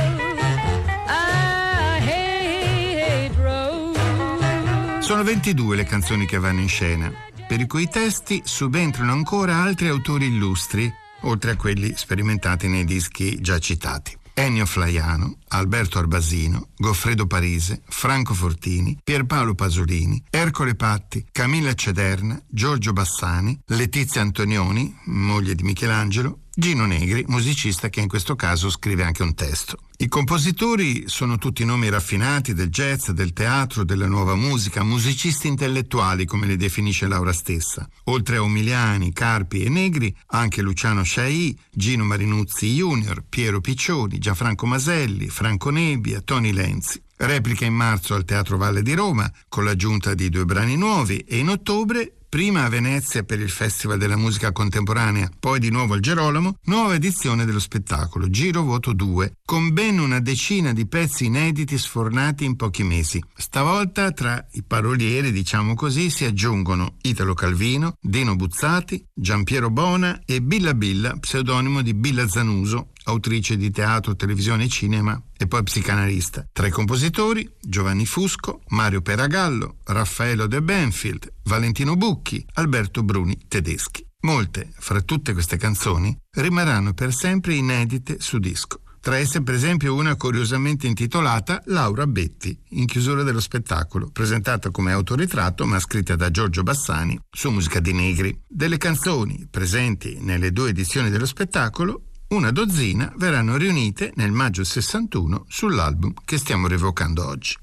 I 1.07 1.99
hate 2.07 3.31
Rome. 3.37 5.01
Sono 5.01 5.23
22 5.23 5.75
le 5.75 5.83
canzoni 5.83 6.25
che 6.25 6.39
vanno 6.39 6.61
in 6.61 6.69
scena, 6.69 7.11
per 7.47 7.59
i 7.59 7.67
cui 7.67 7.87
testi 7.87 8.41
subentrano 8.43 9.11
ancora 9.11 9.57
altri 9.57 9.87
autori 9.87 10.25
illustri, 10.27 10.91
oltre 11.21 11.51
a 11.51 11.55
quelli 11.55 11.93
sperimentati 11.95 12.67
nei 12.67 12.85
dischi 12.85 13.39
già 13.39 13.59
citati. 13.59 14.20
Ennio 14.33 14.65
Flaiano, 14.65 15.37
Alberto 15.49 15.99
Arbasino, 15.99 16.69
Goffredo 16.77 17.27
Parise, 17.27 17.81
Franco 17.87 18.33
Fortini, 18.33 18.97
Pierpaolo 19.03 19.55
Pasolini, 19.55 20.21
Ercole 20.29 20.75
Patti, 20.75 21.25
Camilla 21.31 21.73
Cederna, 21.73 22.41
Giorgio 22.47 22.93
Bassani, 22.93 23.59
Letizia 23.67 24.21
Antonioni, 24.21 24.95
moglie 25.05 25.55
di 25.55 25.63
Michelangelo, 25.63 26.40
Gino 26.53 26.85
Negri, 26.85 27.23
musicista 27.27 27.87
che 27.87 28.01
in 28.01 28.09
questo 28.09 28.35
caso 28.35 28.69
scrive 28.69 29.03
anche 29.03 29.23
un 29.23 29.33
testo. 29.33 29.77
I 29.97 30.09
compositori 30.09 31.03
sono 31.07 31.37
tutti 31.37 31.63
nomi 31.63 31.87
raffinati 31.87 32.53
del 32.53 32.67
jazz, 32.67 33.09
del 33.11 33.31
teatro, 33.31 33.85
della 33.85 34.07
nuova 34.07 34.35
musica, 34.35 34.83
musicisti 34.83 35.47
intellettuali 35.47 36.25
come 36.25 36.47
li 36.47 36.57
definisce 36.57 37.07
Laura 37.07 37.31
stessa. 37.31 37.87
Oltre 38.05 38.35
a 38.35 38.41
Umiliani, 38.41 39.13
Carpi 39.13 39.63
e 39.63 39.69
Negri, 39.69 40.13
anche 40.27 40.61
Luciano 40.61 41.03
Sciai, 41.03 41.57
Gino 41.71 42.03
Marinuzzi 42.03 42.67
Junior, 42.67 43.23
Piero 43.29 43.61
Piccioni, 43.61 44.17
Gianfranco 44.17 44.65
Maselli, 44.65 45.29
Franco 45.29 45.69
Nebbia, 45.69 46.19
Toni 46.19 46.51
Lenzi. 46.51 47.01
Replica 47.15 47.63
in 47.63 47.75
marzo 47.75 48.13
al 48.13 48.25
Teatro 48.25 48.57
Valle 48.57 48.81
di 48.81 48.93
Roma 48.93 49.31
con 49.47 49.63
l'aggiunta 49.63 50.13
di 50.15 50.27
due 50.27 50.43
brani 50.43 50.75
nuovi 50.75 51.19
e 51.19 51.37
in 51.37 51.47
ottobre 51.47 52.15
prima 52.31 52.63
a 52.63 52.69
Venezia 52.69 53.23
per 53.23 53.41
il 53.41 53.49
Festival 53.49 53.97
della 53.97 54.15
Musica 54.15 54.53
Contemporanea, 54.53 55.29
poi 55.37 55.59
di 55.59 55.69
nuovo 55.69 55.95
al 55.95 55.99
Gerolamo, 55.99 56.59
nuova 56.67 56.93
edizione 56.93 57.43
dello 57.43 57.59
spettacolo, 57.59 58.29
Giro 58.29 58.63
Voto 58.63 58.93
2, 58.93 59.39
con 59.43 59.73
ben 59.73 59.99
una 59.99 60.21
decina 60.21 60.71
di 60.71 60.87
pezzi 60.87 61.25
inediti 61.25 61.77
sfornati 61.77 62.45
in 62.45 62.55
pochi 62.55 62.83
mesi. 62.83 63.21
Stavolta 63.35 64.13
tra 64.13 64.47
i 64.53 64.63
parolieri, 64.63 65.33
diciamo 65.33 65.73
così, 65.73 66.09
si 66.09 66.23
aggiungono 66.23 66.95
Italo 67.01 67.33
Calvino, 67.33 67.95
Dino 67.99 68.37
Buzzati, 68.37 69.05
Giampiero 69.13 69.69
Bona 69.69 70.21
e 70.25 70.41
Billa 70.41 70.73
Billa, 70.73 71.17
pseudonimo 71.19 71.81
di 71.81 71.93
Billa 71.93 72.29
Zanuso, 72.29 72.90
autrice 73.03 73.57
di 73.57 73.71
teatro, 73.71 74.15
televisione 74.15 74.65
e 74.65 74.69
cinema 74.69 75.21
e 75.37 75.47
poi 75.47 75.63
psicanalista. 75.63 76.47
Tra 76.51 76.67
i 76.67 76.71
compositori 76.71 77.49
Giovanni 77.59 78.05
Fusco, 78.05 78.61
Mario 78.69 79.01
Peragallo, 79.01 79.77
Raffaello 79.85 80.47
De 80.47 80.61
Benfield, 80.61 81.31
Valentino 81.43 81.95
Bucchi, 81.95 82.45
Alberto 82.53 83.03
Bruni 83.03 83.37
Tedeschi. 83.47 84.05
Molte, 84.21 84.69
fra 84.77 85.01
tutte 85.01 85.33
queste 85.33 85.57
canzoni, 85.57 86.15
rimarranno 86.35 86.93
per 86.93 87.13
sempre 87.13 87.55
inedite 87.55 88.17
su 88.19 88.37
disco. 88.37 88.81
Tra 89.01 89.17
esse, 89.17 89.41
per 89.41 89.55
esempio, 89.55 89.95
una 89.95 90.15
curiosamente 90.15 90.85
intitolata 90.85 91.59
Laura 91.65 92.05
Betti, 92.05 92.55
in 92.69 92.85
chiusura 92.85 93.23
dello 93.23 93.39
spettacolo, 93.39 94.11
presentata 94.11 94.69
come 94.69 94.91
autoritratto 94.91 95.65
ma 95.65 95.79
scritta 95.79 96.15
da 96.15 96.29
Giorgio 96.29 96.61
Bassani 96.61 97.19
su 97.31 97.49
musica 97.49 97.79
di 97.79 97.93
Negri. 97.93 98.39
Delle 98.47 98.77
canzoni 98.77 99.47
presenti 99.49 100.19
nelle 100.19 100.51
due 100.51 100.69
edizioni 100.69 101.09
dello 101.09 101.25
spettacolo, 101.25 102.09
una 102.31 102.51
dozzina 102.51 103.11
verranno 103.17 103.57
riunite 103.57 104.13
nel 104.15 104.31
maggio 104.31 104.63
61 104.63 105.45
sull'album 105.49 106.13
che 106.23 106.37
stiamo 106.37 106.67
revocando 106.67 107.27
oggi. 107.27 107.57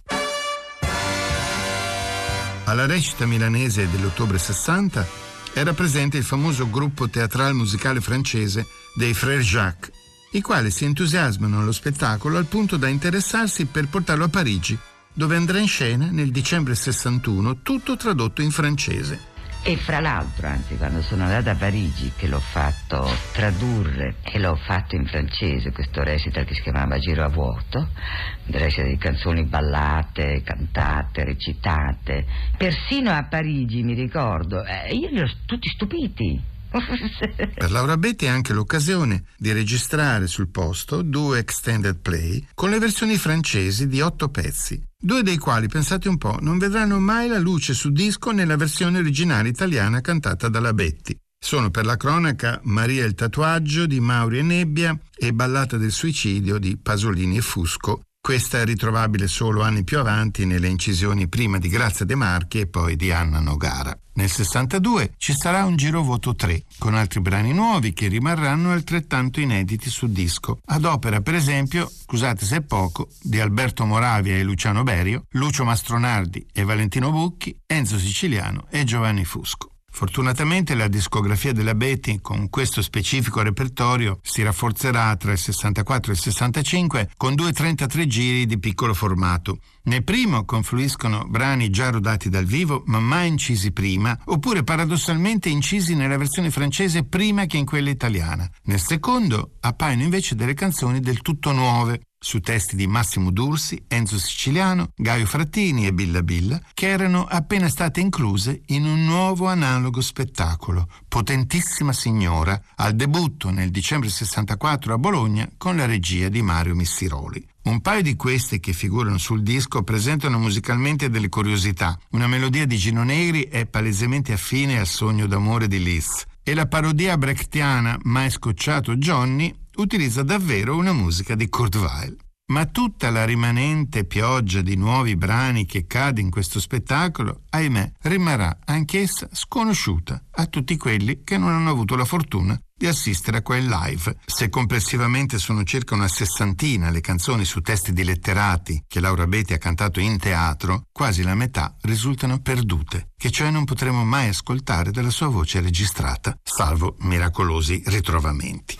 Alla 2.65 2.85
recita 2.85 3.25
milanese 3.25 3.89
dell'ottobre 3.91 4.37
60 4.37 5.07
era 5.55 5.73
presente 5.73 6.19
il 6.19 6.25
famoso 6.25 6.69
gruppo 6.69 7.09
teatrale 7.09 7.55
musicale 7.55 8.03
francese 8.03 8.67
dei 8.95 9.15
Frères 9.15 9.47
Jacques, 9.47 9.91
i 10.33 10.43
quali 10.43 10.71
si 10.71 10.85
entusiasmano 10.85 11.61
allo 11.61 11.73
spettacolo 11.73 12.37
al 12.37 12.45
punto 12.45 12.77
da 12.77 12.89
interessarsi 12.89 13.65
per 13.65 13.89
portarlo 13.89 14.25
a 14.25 14.29
Parigi, 14.29 14.79
dove 15.15 15.35
andrà 15.35 15.61
in 15.61 15.67
scena 15.67 16.11
nel 16.11 16.31
dicembre 16.31 16.75
61, 16.75 17.63
tutto 17.63 17.97
tradotto 17.97 18.43
in 18.43 18.51
francese. 18.51 19.38
E 19.61 19.77
fra 19.77 20.00
l'altro, 20.00 20.47
anzi, 20.47 20.77
quando 20.77 21.03
sono 21.03 21.25
andata 21.25 21.50
a 21.50 21.57
Parigi, 21.57 22.12
che 22.17 22.27
l'ho 22.27 22.41
fatto 22.41 23.07
tradurre 23.33 24.17
e 24.23 24.38
l'ho 24.38 24.55
fatto 24.55 24.95
in 24.95 25.05
francese, 25.05 25.73
questo 25.73 26.03
recital 26.03 26.45
che 26.45 26.55
si 26.55 26.62
chiamava 26.62 26.99
Giro 26.99 27.25
a 27.25 27.29
vuoto, 27.29 27.79
un 27.79 28.59
recital 28.59 28.88
di 28.88 28.97
canzoni 28.97 29.45
ballate, 29.45 30.43
cantate, 30.43 31.25
recitate, 31.25 32.25
persino 32.57 33.11
a 33.11 33.25
Parigi, 33.25 33.83
mi 33.83 33.95
ricordo, 33.95 34.65
eh, 34.65 34.95
io 34.95 35.09
li 35.11 35.21
ho 35.21 35.31
tutti 35.45 35.69
stupiti. 35.69 36.57
Per 37.55 37.71
Laura 37.71 37.97
Betti 37.97 38.27
è 38.27 38.29
anche 38.29 38.53
l'occasione 38.53 39.25
di 39.37 39.53
registrare 39.53 40.27
sul 40.27 40.49
posto 40.49 41.03
due 41.03 41.39
extended 41.39 41.99
play 42.01 42.47
con 42.55 42.71
le 42.71 42.79
versioni 42.79 43.17
francesi 43.17 43.87
di 43.87 44.01
otto 44.01 44.29
pezzi, 44.29 44.83
due 44.99 45.23
dei 45.23 45.39
quali, 45.39 45.69
pensate 45.69 46.09
un 46.09 46.19
po', 46.19 46.39
non 46.41 46.59
vedranno 46.59 46.99
mai 46.99 47.29
la 47.29 47.39
luce 47.39 47.75
su 47.75 47.91
disco 47.91 48.31
nella 48.31 48.57
versione 48.57 48.99
originale 48.99 49.49
italiana 49.49 50.01
cantata 50.01 50.49
dalla 50.49 50.75
Betti. 50.75 51.19
Sono 51.41 51.71
per 51.71 51.87
la 51.87 51.97
cronaca 51.97 52.59
Maria 52.65 53.05
il 53.05 53.15
tatuaggio 53.15 53.87
di 53.87 54.01
Mauri 54.01 54.39
e 54.39 54.43
Nebbia 54.43 54.99
e 55.17 55.33
Ballata 55.33 55.77
del 55.77 55.93
suicidio 55.93 56.59
di 56.59 56.77
Pasolini 56.77 57.37
e 57.37 57.43
Fusco, 57.43 58.03
questa 58.21 58.61
è 58.61 58.65
ritrovabile 58.65 59.27
solo 59.27 59.63
anni 59.63 59.85
più 59.85 59.99
avanti 59.99 60.45
nelle 60.45 60.69
incisioni 60.69 61.29
prima 61.29 61.59
di 61.59 61.69
Grazia 61.69 62.05
De 62.05 62.15
Marchi 62.15 62.61
e 62.61 62.67
poi 62.67 62.97
di 62.97 63.11
Anna 63.11 63.41
Nogara. 63.41 63.99
Nel 64.15 64.29
62 64.29 65.13
ci 65.17 65.33
sarà 65.33 65.65
un 65.65 65.77
girovoto 65.77 66.35
3, 66.35 66.65
con 66.79 66.95
altri 66.95 67.21
brani 67.21 67.53
nuovi 67.53 67.93
che 67.93 68.09
rimarranno 68.09 68.73
altrettanto 68.73 69.41
inediti 69.41 69.89
su 69.89 70.11
disco, 70.11 70.59
ad 70.67 70.85
opera 70.85 71.21
per 71.21 71.35
esempio, 71.35 71.89
scusate 71.89 72.45
se 72.45 72.57
è 72.57 72.63
poco, 72.63 73.09
di 73.23 73.39
Alberto 73.41 73.85
Moravia 73.85 74.37
e 74.37 74.43
Luciano 74.43 74.83
Berio, 74.83 75.25
Lucio 75.31 75.65
Mastronardi 75.65 76.47
e 76.53 76.65
Valentino 76.65 77.11
Bucchi, 77.11 77.57
Enzo 77.65 77.99
Siciliano 77.99 78.67
e 78.71 78.85
Giovanni 78.85 79.25
Fusco. 79.25 79.68
Fortunatamente 79.99 80.76
la 80.76 80.87
discografia 80.87 81.52
della 81.52 81.75
Betty 81.75 82.21
con 82.21 82.50
questo 82.50 82.83
specifico 82.83 83.43
repertorio 83.43 84.21
si 84.23 84.45
rafforzerà 84.45 85.17
tra 85.17 85.33
il 85.33 85.38
64 85.38 86.12
e 86.12 86.14
il 86.14 86.21
65 86.21 87.11
con 87.17 87.35
due 87.35 87.50
33 87.50 88.07
giri 88.07 88.47
di 88.47 88.61
piccolo 88.61 88.95
formato. 88.95 89.59
Nel 89.88 90.05
primo 90.05 90.45
confluiscono 90.45 91.25
brani 91.26 91.71
già 91.71 91.90
rodati 91.90 92.28
dal 92.28 92.45
vivo 92.45 92.85
ma 92.87 93.00
mai 93.00 93.26
incisi 93.26 93.73
prima, 93.73 94.17
oppure 94.26 94.62
paradossalmente 94.62 95.49
incisi 95.49 95.97
nella 95.97 96.17
versione 96.17 96.52
francese 96.52 97.02
prima 97.02 97.47
che 97.47 97.57
in 97.57 97.67
quella 97.67 97.90
italiana. 97.90 98.49
Nel 98.67 98.78
secondo 98.78 99.55
appaiono 99.59 100.05
invece 100.05 100.37
delle 100.37 100.55
canzoni 100.55 101.00
del 101.00 101.23
tutto 101.23 101.50
nuove, 101.50 102.02
su 102.19 102.41
testi 102.41 102.77
di 102.77 102.87
Massimo 102.87 103.31
Dursi, 103.31 103.83
Enzo 103.87 104.19
Siciliano, 104.19 104.90
Gaio 104.97 105.27
Frattini 105.27 105.87
e 105.87 105.92
Billa 105.92 106.23
Billa, 106.23 106.61
che 106.75 106.88
erano 106.88 107.25
appena 107.25 107.69
state 107.69 108.01
incluse 108.01 108.62
in 108.66 108.85
un 108.85 109.05
nuovo 109.05 109.47
analogo 109.47 110.01
spettacolo, 110.01 110.88
Potentissima 111.07 111.92
Signora, 111.92 112.61
al 112.77 112.95
debutto 112.95 113.51
nel 113.51 113.71
dicembre 113.71 114.09
64 114.09 114.95
a 114.95 114.99
Bologna 114.99 115.49
con 115.57 115.77
la 115.77 115.87
regia 115.87 116.29
di 116.29 116.42
Mario 116.42 116.75
Missiroli. 116.75 117.47
Un 117.69 117.81
paio 117.83 118.03
di 118.03 118.16
queste 118.16 118.61
che 118.61 118.73
figurano 118.73 119.19
sul 119.19 119.42
disco 119.42 119.83
presentano 119.83 120.38
musicalmente 120.38 121.11
delle 121.11 121.29
curiosità. 121.29 121.99
Una 122.12 122.27
melodia 122.27 122.64
di 122.64 122.79
Gino 122.79 123.05
Negri 123.05 123.42
è 123.42 123.66
palesemente 123.66 124.33
affine 124.33 124.79
al 124.79 124.87
sogno 124.87 125.27
d'amore 125.27 125.69
di 125.69 125.83
Liz 125.83 126.25
e 126.42 126.55
la 126.55 126.66
parodia 126.66 127.19
brechtiana 127.19 127.99
Mai 128.05 128.31
scocciato 128.31 128.97
Johnny 128.97 129.55
utilizza 129.79 130.23
davvero 130.23 130.77
una 130.77 130.93
musica 130.93 131.35
di 131.35 131.49
Kurt 131.49 131.77
Weill. 131.77 132.17
Ma 132.51 132.64
tutta 132.64 133.11
la 133.11 133.27
rimanente 133.27 134.05
pioggia 134.05 134.62
di 134.62 134.75
nuovi 134.75 135.17
brani 135.17 135.67
che 135.67 135.87
cade 135.87 136.23
in 136.23 136.31
questo 136.31 136.61
spettacolo, 136.61 137.43
ahimè, 137.51 137.93
rimarrà 138.03 138.61
anch'essa 138.64 139.29
sconosciuta 139.31 140.23
a 140.31 140.47
tutti 140.47 140.77
quelli 140.79 141.25
che 141.25 141.37
non 141.37 141.51
hanno 141.51 141.69
avuto 141.69 141.95
la 141.95 142.07
fortuna 142.07 142.59
di 142.75 142.87
assistere 142.87 143.38
a 143.38 143.43
quel 143.43 143.67
live. 143.67 144.17
Se 144.25 144.49
complessivamente 144.49 145.37
sono 145.37 145.62
circa 145.64 145.95
una 145.95 146.09
sessantina 146.09 146.88
le 146.88 147.01
canzoni 147.01 147.45
su 147.45 147.61
testi 147.61 147.93
di 147.93 148.05
letterati 148.05 148.85
che 148.87 149.01
Laura 149.01 149.27
Betti 149.27 149.53
ha 149.53 149.59
cantato 149.59 150.01
in 150.01 150.17
teatro, 150.17 150.85
quasi 150.91 151.23
la 151.23 151.35
metà 151.35 151.77
risultano 151.83 152.38
perdute, 152.38 153.11
che 153.14 153.31
cioè 153.31 153.51
non 153.51 153.64
potremo 153.64 154.05
mai 154.05 154.29
ascoltare 154.29 154.91
dalla 154.91 155.11
sua 155.11 155.27
voce 155.27 155.61
registrata, 155.61 156.38
salvo 156.43 156.97
miracolosi 157.01 157.83
ritrovamenti. 157.85 158.77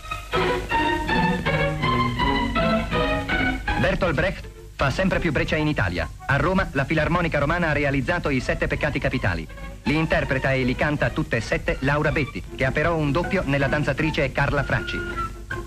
Bertolt 3.79 4.15
Brecht 4.15 4.49
fa 4.75 4.91
sempre 4.91 5.21
più 5.21 5.31
breccia 5.31 5.57
in 5.57 5.69
Italia. 5.69 6.09
A 6.27 6.37
Roma 6.37 6.69
la 6.73 6.85
Filarmonica 6.85 7.39
Romana 7.39 7.69
ha 7.69 7.73
realizzato 7.73 8.29
i 8.29 8.41
Sette 8.41 8.67
Peccati 8.67 8.99
Capitali. 8.99 9.47
Li 9.85 9.95
interpreta 9.97 10.53
e 10.53 10.65
li 10.65 10.75
canta 10.75 11.11
tutte 11.11 11.37
e 11.37 11.41
sette 11.41 11.77
Laura 11.81 12.11
Betti, 12.11 12.43
che 12.57 12.65
ha 12.65 12.73
però 12.73 12.97
un 12.97 13.13
doppio 13.13 13.43
nella 13.47 13.69
danzatrice 13.69 14.33
Carla 14.33 14.65
Fracci. 14.65 14.99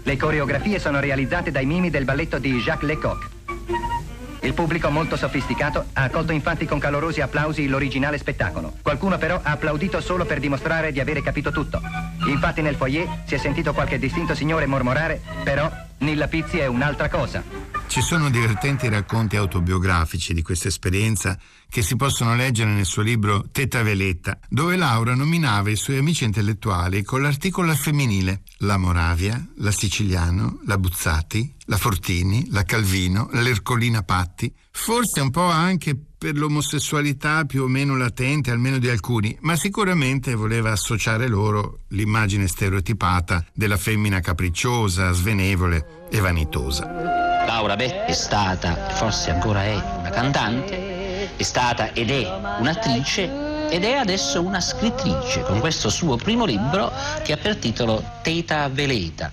Le 0.03 0.17
coreografie 0.17 0.77
sono 0.79 0.99
realizzate 0.99 1.51
dai 1.51 1.65
mimi 1.65 1.89
del 1.89 2.03
balletto 2.03 2.37
di 2.37 2.59
Jacques 2.59 2.89
Lecoq. 2.89 3.29
Il 4.41 4.53
pubblico 4.53 4.89
molto 4.89 5.15
sofisticato 5.15 5.85
ha 5.93 6.03
accolto 6.03 6.33
infatti 6.33 6.65
con 6.65 6.79
calorosi 6.79 7.21
applausi 7.21 7.67
l'originale 7.67 8.17
spettacolo. 8.17 8.73
Qualcuno 8.81 9.17
però 9.17 9.39
ha 9.41 9.51
applaudito 9.51 10.01
solo 10.01 10.25
per 10.25 10.39
dimostrare 10.39 10.91
di 10.91 10.99
avere 10.99 11.21
capito 11.21 11.51
tutto. 11.51 11.79
Infatti 12.25 12.61
nel 12.61 12.75
foyer 12.75 13.07
si 13.25 13.35
è 13.35 13.37
sentito 13.37 13.73
qualche 13.73 13.99
distinto 13.99 14.33
signore 14.33 14.65
mormorare, 14.65 15.21
però 15.43 15.71
Nilla 15.99 16.27
Pizzi 16.27 16.57
è 16.57 16.65
un'altra 16.65 17.07
cosa. 17.07 17.60
Ci 17.91 17.99
sono 17.99 18.29
divertenti 18.29 18.87
racconti 18.87 19.35
autobiografici 19.35 20.33
di 20.33 20.41
questa 20.41 20.69
esperienza 20.69 21.37
che 21.67 21.81
si 21.81 21.97
possono 21.97 22.37
leggere 22.37 22.71
nel 22.71 22.85
suo 22.85 23.01
libro 23.01 23.49
Teta 23.51 23.83
Veletta, 23.83 24.39
dove 24.47 24.77
Laura 24.77 25.13
nominava 25.13 25.69
i 25.69 25.75
suoi 25.75 25.97
amici 25.97 26.23
intellettuali 26.23 27.03
con 27.03 27.21
l'articolo 27.21 27.69
al 27.69 27.75
femminile 27.75 28.43
la 28.59 28.77
Moravia, 28.77 29.45
la 29.57 29.71
Siciliano, 29.71 30.61
la 30.67 30.77
Buzzati, 30.77 31.53
la 31.65 31.75
Fortini, 31.75 32.47
la 32.51 32.63
Calvino, 32.63 33.27
l'Ercolina 33.33 34.03
Patti, 34.03 34.49
forse 34.71 35.19
un 35.19 35.29
po' 35.29 35.49
anche 35.49 35.93
per 36.17 36.37
l'omosessualità 36.37 37.43
più 37.43 37.63
o 37.63 37.67
meno 37.67 37.97
latente, 37.97 38.51
almeno 38.51 38.77
di 38.77 38.87
alcuni, 38.87 39.37
ma 39.41 39.57
sicuramente 39.57 40.33
voleva 40.33 40.71
associare 40.71 41.27
loro 41.27 41.81
l'immagine 41.89 42.47
stereotipata 42.47 43.45
della 43.53 43.75
femmina 43.75 44.21
capricciosa, 44.21 45.11
svenevole 45.11 46.07
e 46.09 46.19
vanitosa. 46.21 47.30
Laura 47.45 47.75
Betti 47.75 48.11
è 48.11 48.15
stata, 48.15 48.89
forse 48.91 49.31
ancora 49.31 49.63
è, 49.63 49.73
una 49.73 50.09
cantante, 50.09 51.35
è 51.35 51.43
stata 51.43 51.91
ed 51.93 52.09
è 52.09 52.27
un'attrice 52.59 53.69
ed 53.69 53.83
è 53.83 53.93
adesso 53.93 54.41
una 54.41 54.59
scrittrice 54.59 55.41
con 55.41 55.59
questo 55.59 55.89
suo 55.89 56.17
primo 56.17 56.45
libro 56.45 56.91
che 57.23 57.33
ha 57.33 57.37
per 57.37 57.57
titolo 57.57 58.03
Teta 58.21 58.67
Veleta. 58.69 59.31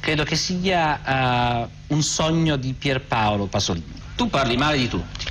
Credo 0.00 0.24
che 0.24 0.36
sia 0.36 1.68
uh, 1.88 1.94
un 1.94 2.02
sogno 2.02 2.56
di 2.56 2.72
Pierpaolo 2.72 3.46
Pasolini. 3.46 4.00
Tu 4.16 4.28
parli 4.28 4.56
male 4.56 4.76
di 4.76 4.88
tutti, 4.88 5.26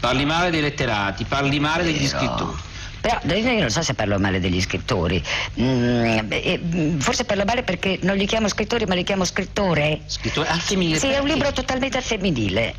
parli 0.00 0.24
male 0.24 0.50
dei 0.50 0.60
letterati, 0.60 1.24
parli 1.24 1.60
male 1.60 1.84
degli 1.84 2.06
scrittori 2.06 2.70
però 3.02 3.18
io 3.34 3.58
non 3.58 3.70
so 3.70 3.82
se 3.82 3.94
parlo 3.94 4.16
male 4.20 4.38
degli 4.38 4.60
scrittori. 4.60 5.20
Mm, 5.60 6.98
forse 6.98 7.24
parlo 7.24 7.44
male 7.44 7.64
perché 7.64 7.98
non 8.02 8.16
li 8.16 8.26
chiamo 8.26 8.46
scrittori, 8.46 8.86
ma 8.86 8.94
li 8.94 9.02
chiamo 9.02 9.24
scrittore. 9.24 10.02
Scrittore 10.06 10.48
al 10.48 10.60
femminile? 10.60 10.98
Sì, 11.00 11.08
è 11.08 11.18
un 11.18 11.26
libro 11.26 11.52
totalmente 11.52 11.96
al 11.96 12.04
femminile. 12.04 12.72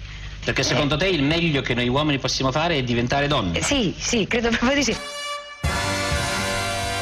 Perché 0.46 0.64
secondo 0.64 0.96
eh. 0.96 0.98
te 1.00 1.08
il 1.08 1.24
meglio 1.24 1.62
che 1.62 1.74
noi 1.74 1.90
uomini 1.90 2.20
possiamo 2.20 2.54
fare 2.54 2.78
è 2.78 2.84
diventare 2.84 3.28
donne? 3.28 3.62
Sì, 3.62 3.94
sì, 3.98 4.26
credo 4.26 4.48
proprio 4.50 4.76
di 4.76 4.84
sì. 4.84 4.96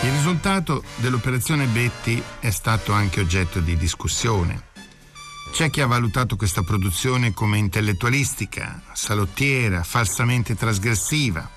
Il 0.03 0.11
risultato 0.11 0.83
dell'operazione 0.95 1.65
Betty 1.65 2.21
è 2.39 2.49
stato 2.49 2.91
anche 2.91 3.19
oggetto 3.19 3.59
di 3.59 3.77
discussione. 3.77 4.69
C'è 5.51 5.69
chi 5.69 5.81
ha 5.81 5.85
valutato 5.85 6.37
questa 6.37 6.63
produzione 6.63 7.33
come 7.33 7.59
intellettualistica, 7.59 8.81
salottiera, 8.93 9.83
falsamente 9.83 10.55
trasgressiva. 10.55 11.47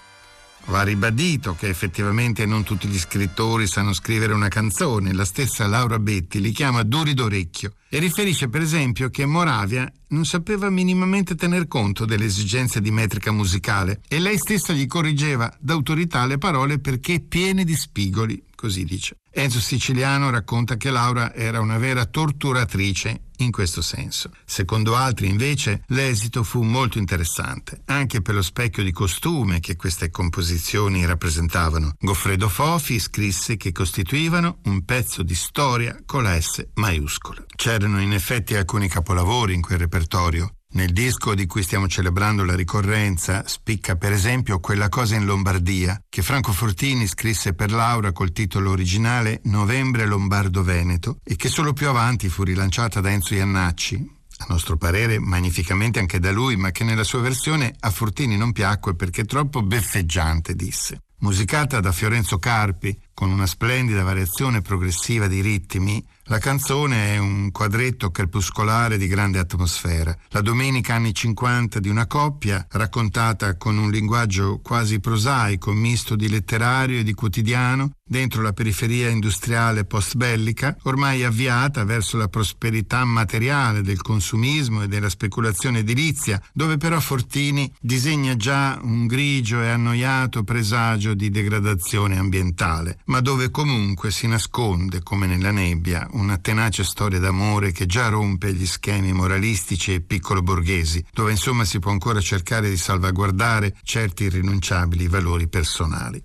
Va 0.67 0.83
ribadito 0.83 1.55
che 1.55 1.69
effettivamente 1.69 2.47
non 2.47 2.65
tutti 2.65 2.89
gli 2.89 2.99
scrittori 2.99 3.67
sanno 3.67 3.93
scrivere 3.93 4.33
una 4.33 4.49
canzone. 4.49 5.13
La 5.13 5.27
stessa 5.27 5.67
Laura 5.67 5.99
Betti 5.99 6.41
li 6.41 6.53
chiama 6.53 6.83
duri 6.83 7.13
d'orecchio 7.13 7.75
e 7.89 7.99
riferisce 7.99 8.49
per 8.49 8.63
esempio 8.63 9.11
che 9.11 9.27
Moravia 9.27 9.91
non 10.09 10.25
sapeva 10.25 10.71
minimamente 10.71 11.35
tener 11.35 11.69
conto 11.69 12.07
delle 12.07 12.25
esigenze 12.25 12.81
di 12.81 12.91
metrica 12.91 13.31
musicale 13.31 14.01
e 14.09 14.19
lei 14.19 14.39
stessa 14.39 14.73
gli 14.73 14.87
correggeva 14.87 15.55
d'autorità 15.61 16.25
le 16.25 16.39
parole 16.39 16.79
perché 16.79 17.21
piene 17.21 17.65
di 17.65 17.77
spigoli, 17.77 18.43
così 18.55 18.85
dice. 18.85 19.19
Enzo 19.31 19.61
Siciliano 19.61 20.31
racconta 20.31 20.77
che 20.77 20.91
Laura 20.91 21.35
era 21.35 21.61
una 21.61 21.77
vera 21.77 22.07
torturatrice 22.07 23.21
in 23.39 23.51
questo 23.51 23.83
senso. 23.83 24.31
Secondo 24.45 24.95
altri, 24.97 25.29
invece, 25.29 25.83
l'esito 25.89 26.43
fu 26.43 26.63
molto 26.63 26.99
interessante, 26.99 27.83
anche 27.87 28.23
per 28.23 28.35
lo 28.35 28.43
specchio 28.43 28.83
di 28.83 28.93
costume 28.93 29.61
che 29.61 29.77
queste 29.77 30.11
composizioni 30.11 31.05
rappresentavano. 31.05 31.95
Goffredo 31.99 32.49
Fofi 32.49 32.99
scrisse 32.99 33.57
che 33.57 33.73
costituivano 33.73 34.59
un 34.65 34.85
pezzo 34.85 35.23
di 35.23 35.35
storia 35.35 35.97
con 36.05 36.23
la 36.23 36.41
S 36.41 36.67
maiuscola. 36.75 37.45
C'erano 37.55 38.01
in 38.01 38.13
effetti 38.13 38.55
alcuni 38.55 38.89
capolavori 38.89 39.55
in 39.55 39.63
quel 39.63 39.79
repertorio, 39.79 40.57
Nel 40.75 40.93
disco 40.93 41.35
di 41.35 41.47
cui 41.47 41.63
stiamo 41.63 41.87
celebrando 41.87 42.45
la 42.45 42.57
ricorrenza 42.57 43.45
spicca 43.47 43.95
per 43.95 44.11
esempio 44.11 44.59
quella 44.59 44.89
cosa 44.89 45.15
in 45.15 45.25
Lombardia 45.25 46.03
che 46.09 46.21
Franco 46.21 46.51
Fortini 46.51 47.07
scrisse 47.07 47.55
per 47.55 47.71
Laura 47.71 48.11
col 48.11 48.33
titolo 48.33 48.71
originale 48.71 49.41
Novembre 49.45 50.05
Lombardo-Veneto 50.05 51.19
e 51.23 51.37
che 51.37 51.49
solo 51.49 51.73
più 51.73 51.89
avanti 51.89 52.29
fu 52.29 52.43
rilanciata 52.43 53.01
da 53.01 53.11
Enzo 53.11 53.35
Iannacci, 53.35 54.15
a 54.39 54.47
nostro 54.49 54.77
parere 54.77 55.21
magnificamente 55.21 56.01
anche 56.01 56.19
da 56.19 56.33
lui, 56.33 56.57
ma 56.57 56.73
che 56.73 56.83
nella 56.83 57.05
sua 57.05 57.21
versione 57.21 57.73
a 57.79 57.91
Fortini 57.91 58.37
non 58.37 58.51
piacque 58.51 58.97
perché 58.97 59.25
troppo 59.25 59.63
beffeggiante, 59.63 60.57
disse. 60.57 61.03
Musicata 61.19 61.79
da 61.79 61.93
Fiorenzo 61.93 62.39
Carpi, 62.39 62.99
con 63.15 63.31
una 63.31 63.47
splendida 63.47 64.03
variazione 64.03 64.61
progressiva 64.61 65.29
di 65.29 65.41
ritmi, 65.41 66.05
la 66.27 66.39
canzone 66.39 67.15
è 67.15 67.19
un 67.19 67.51
quadretto 67.51 68.11
crepuscolare 68.11 68.97
di 68.97 69.07
grande 69.07 69.39
atmosfera. 69.39 70.17
La 70.31 70.41
domenica 70.41 70.95
anni 70.95 71.13
50 71.13 71.81
di 71.81 71.89
una 71.91 72.07
coppia, 72.07 72.67
raccontata 72.71 73.57
con 73.57 73.77
un 73.77 73.91
linguaggio 73.91 74.61
quasi 74.63 75.01
prosaico, 75.01 75.73
misto 75.73 76.17
di 76.17 76.31
letterario 76.31 77.01
e 77.01 77.03
di 77.03 77.13
quotidiano, 77.13 77.91
dentro 78.07 78.43
la 78.43 78.53
periferia 78.53 79.09
industriale 79.09 79.87
post-bellica, 79.87 80.77
ormai 80.83 81.25
avviata 81.25 81.85
verso 81.85 82.19
la 82.19 82.29
prosperità 82.29 83.03
materiale 83.05 83.81
del 83.81 84.03
consumismo 84.03 84.83
e 84.83 84.89
della 84.89 85.09
speculazione 85.09 85.79
edilizia, 85.79 86.41
dove 86.53 86.77
però 86.77 87.01
Fortini 87.01 87.73
disegna 87.81 88.37
già 88.37 88.79
un 88.83 89.07
grigio 89.07 89.63
e 89.63 89.69
annoiato 89.69 90.45
presagio 90.45 91.15
di 91.15 91.31
degradazione 91.31 92.19
ambientale, 92.19 92.99
ma 93.07 93.21
dove 93.21 93.51
comunque 93.51 94.11
si 94.11 94.27
nasconde, 94.27 95.03
come 95.03 95.27
nella 95.27 95.51
nebbia, 95.51 96.07
una 96.13 96.37
tenace 96.37 96.85
storia 96.85 97.19
d'amore 97.19 97.73
che 97.73 97.87
già 97.87 98.09
rompe 98.09 98.53
gli 98.53 98.67
schemi 98.67 99.13
moralistici 99.15 99.95
e 99.95 100.03
piccolo 100.03 100.43
borghesi, 100.43 101.03
dove 101.11 101.31
insomma 101.31 101.65
si 101.65 101.79
può 101.79 101.91
ancora 101.91 102.21
cercare 102.21 102.69
di 102.69 102.77
salvaguardare 102.77 103.75
certi 103.83 104.25
irrinunciabili 104.25 105.09
valori 105.09 105.49
personali. 105.49 106.23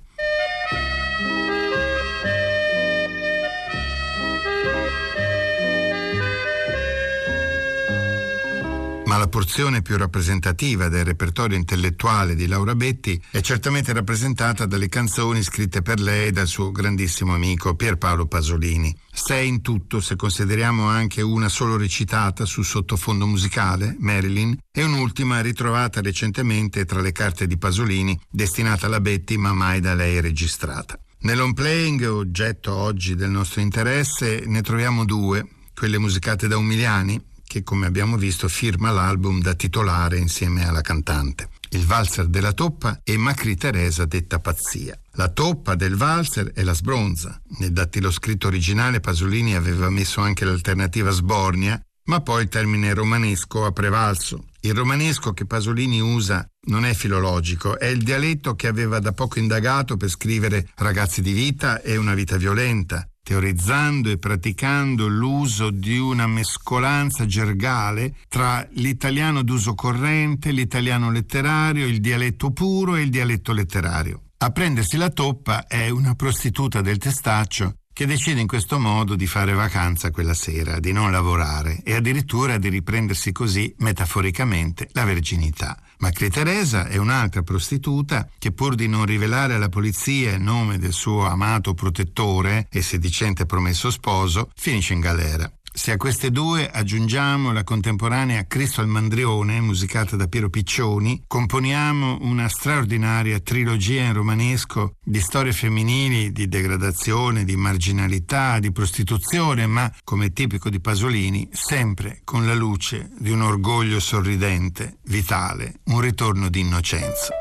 Ma 9.09 9.17
la 9.17 9.27
porzione 9.27 9.81
più 9.81 9.97
rappresentativa 9.97 10.87
del 10.87 11.03
repertorio 11.03 11.57
intellettuale 11.57 12.35
di 12.35 12.45
Laura 12.45 12.75
Betti 12.75 13.19
è 13.31 13.41
certamente 13.41 13.91
rappresentata 13.91 14.67
dalle 14.67 14.87
canzoni 14.87 15.41
scritte 15.41 15.81
per 15.81 15.99
lei 15.99 16.27
e 16.27 16.31
dal 16.31 16.45
suo 16.45 16.69
grandissimo 16.69 17.33
amico 17.33 17.73
Pierpaolo 17.73 18.27
Pasolini. 18.27 18.95
Sei 19.11 19.47
in 19.47 19.61
tutto 19.61 19.99
se 19.99 20.15
consideriamo 20.15 20.83
anche 20.85 21.23
una 21.23 21.49
solo 21.49 21.75
recitata 21.75 22.45
su 22.45 22.61
sottofondo 22.61 23.25
musicale, 23.25 23.95
Marilyn, 23.97 24.55
e 24.71 24.83
un'ultima 24.83 25.41
ritrovata 25.41 26.01
recentemente 26.01 26.85
tra 26.85 27.01
le 27.01 27.11
carte 27.11 27.47
di 27.47 27.57
Pasolini, 27.57 28.15
destinata 28.29 28.85
alla 28.85 29.01
Betti 29.01 29.39
ma 29.39 29.53
mai 29.53 29.79
da 29.79 29.95
lei 29.95 30.21
registrata. 30.21 30.99
Nell'on 31.21 31.55
playing, 31.55 32.03
oggetto 32.03 32.75
oggi 32.75 33.15
del 33.15 33.31
nostro 33.31 33.59
interesse, 33.61 34.43
ne 34.45 34.61
troviamo 34.61 35.03
due, 35.03 35.47
quelle 35.73 35.97
musicate 35.97 36.47
da 36.47 36.57
Umiliani, 36.57 37.19
che 37.49 37.63
come 37.63 37.87
abbiamo 37.87 38.15
visto 38.15 38.47
firma 38.47 38.91
l'album 38.91 39.41
da 39.41 39.55
titolare 39.55 40.19
insieme 40.19 40.67
alla 40.67 40.81
cantante. 40.81 41.49
Il 41.71 41.83
valzer 41.83 42.27
della 42.27 42.53
toppa 42.53 43.01
e 43.03 43.17
Macri 43.17 43.55
Teresa 43.55 44.05
detta 44.05 44.37
pazzia. 44.37 44.95
La 45.13 45.29
toppa 45.29 45.73
del 45.73 45.95
valzer 45.95 46.51
è 46.53 46.61
la 46.61 46.75
sbronza. 46.75 47.41
Nel 47.57 47.71
dattiloscritto 47.71 48.45
originale 48.45 48.99
Pasolini 48.99 49.55
aveva 49.55 49.89
messo 49.89 50.21
anche 50.21 50.45
l'alternativa 50.45 51.09
sbornia, 51.09 51.81
ma 52.03 52.21
poi 52.21 52.43
il 52.43 52.49
termine 52.49 52.93
romanesco 52.93 53.65
ha 53.65 53.71
prevalso. 53.71 54.45
Il 54.61 54.75
romanesco 54.75 55.33
che 55.33 55.47
Pasolini 55.47 55.99
usa 55.99 56.47
non 56.67 56.85
è 56.85 56.93
filologico, 56.93 57.79
è 57.79 57.87
il 57.87 58.03
dialetto 58.03 58.53
che 58.53 58.67
aveva 58.67 58.99
da 58.99 59.11
poco 59.13 59.39
indagato 59.39 59.97
per 59.97 60.09
scrivere 60.09 60.69
Ragazzi 60.75 61.23
di 61.23 61.33
vita 61.33 61.81
e 61.81 61.97
una 61.97 62.13
vita 62.13 62.37
violenta, 62.37 63.09
teorizzando 63.29 64.09
e 64.09 64.17
praticando 64.17 65.05
l'uso 65.05 65.69
di 65.69 65.99
una 65.99 66.25
mescolanza 66.25 67.27
gergale 67.27 68.15
tra 68.27 68.67
l'italiano 68.71 69.43
d'uso 69.43 69.75
corrente, 69.75 70.49
l'italiano 70.49 71.11
letterario, 71.11 71.85
il 71.85 71.99
dialetto 71.99 72.49
puro 72.49 72.95
e 72.95 73.01
il 73.03 73.11
dialetto 73.11 73.53
letterario. 73.53 74.23
A 74.39 74.49
prendersi 74.49 74.97
la 74.97 75.11
toppa 75.11 75.67
è 75.67 75.89
una 75.89 76.15
prostituta 76.15 76.81
del 76.81 76.97
testaccio 76.97 77.75
che 77.99 78.05
decide 78.05 78.39
in 78.39 78.47
questo 78.47 78.79
modo 78.79 79.17
di 79.17 79.27
fare 79.27 79.51
vacanza 79.51 80.09
quella 80.09 80.33
sera, 80.33 80.79
di 80.79 80.93
non 80.93 81.11
lavorare 81.11 81.81
e 81.83 81.95
addirittura 81.95 82.57
di 82.57 82.69
riprendersi 82.69 83.33
così, 83.33 83.75
metaforicamente, 83.79 84.87
la 84.93 85.03
verginità. 85.03 85.77
Macri 85.97 86.29
Teresa 86.29 86.87
è 86.87 86.95
un'altra 86.95 87.41
prostituta 87.41 88.29
che 88.37 88.53
pur 88.53 88.75
di 88.75 88.87
non 88.87 89.03
rivelare 89.03 89.55
alla 89.55 89.67
polizia 89.67 90.33
il 90.33 90.41
nome 90.41 90.77
del 90.77 90.93
suo 90.93 91.25
amato 91.25 91.73
protettore 91.73 92.67
e 92.71 92.81
sedicente 92.81 93.45
promesso 93.45 93.91
sposo, 93.91 94.49
finisce 94.55 94.93
in 94.93 95.01
galera. 95.01 95.51
Se 95.79 95.93
a 95.93 95.97
queste 95.97 96.29
due 96.29 96.69
aggiungiamo 96.69 97.53
la 97.53 97.63
contemporanea 97.63 98.45
Cristo 98.47 98.81
al 98.81 98.87
Mandrione, 98.87 99.61
musicata 99.61 100.17
da 100.17 100.27
Piero 100.27 100.49
Piccioni, 100.49 101.23
componiamo 101.25 102.17
una 102.23 102.49
straordinaria 102.49 103.39
trilogia 103.39 104.03
in 104.03 104.11
romanesco 104.11 104.95
di 105.01 105.21
storie 105.21 105.53
femminili, 105.53 106.33
di 106.33 106.49
degradazione, 106.49 107.45
di 107.45 107.55
marginalità, 107.55 108.59
di 108.59 108.73
prostituzione, 108.73 109.67
ma, 109.67 109.89
come 110.03 110.33
tipico 110.33 110.69
di 110.69 110.81
Pasolini, 110.81 111.47
sempre 111.53 112.19
con 112.25 112.45
la 112.45 112.53
luce 112.53 113.09
di 113.17 113.31
un 113.31 113.41
orgoglio 113.41 114.01
sorridente, 114.01 114.97
vitale, 115.05 115.75
un 115.85 116.01
ritorno 116.01 116.49
di 116.49 116.59
innocenza. 116.59 117.33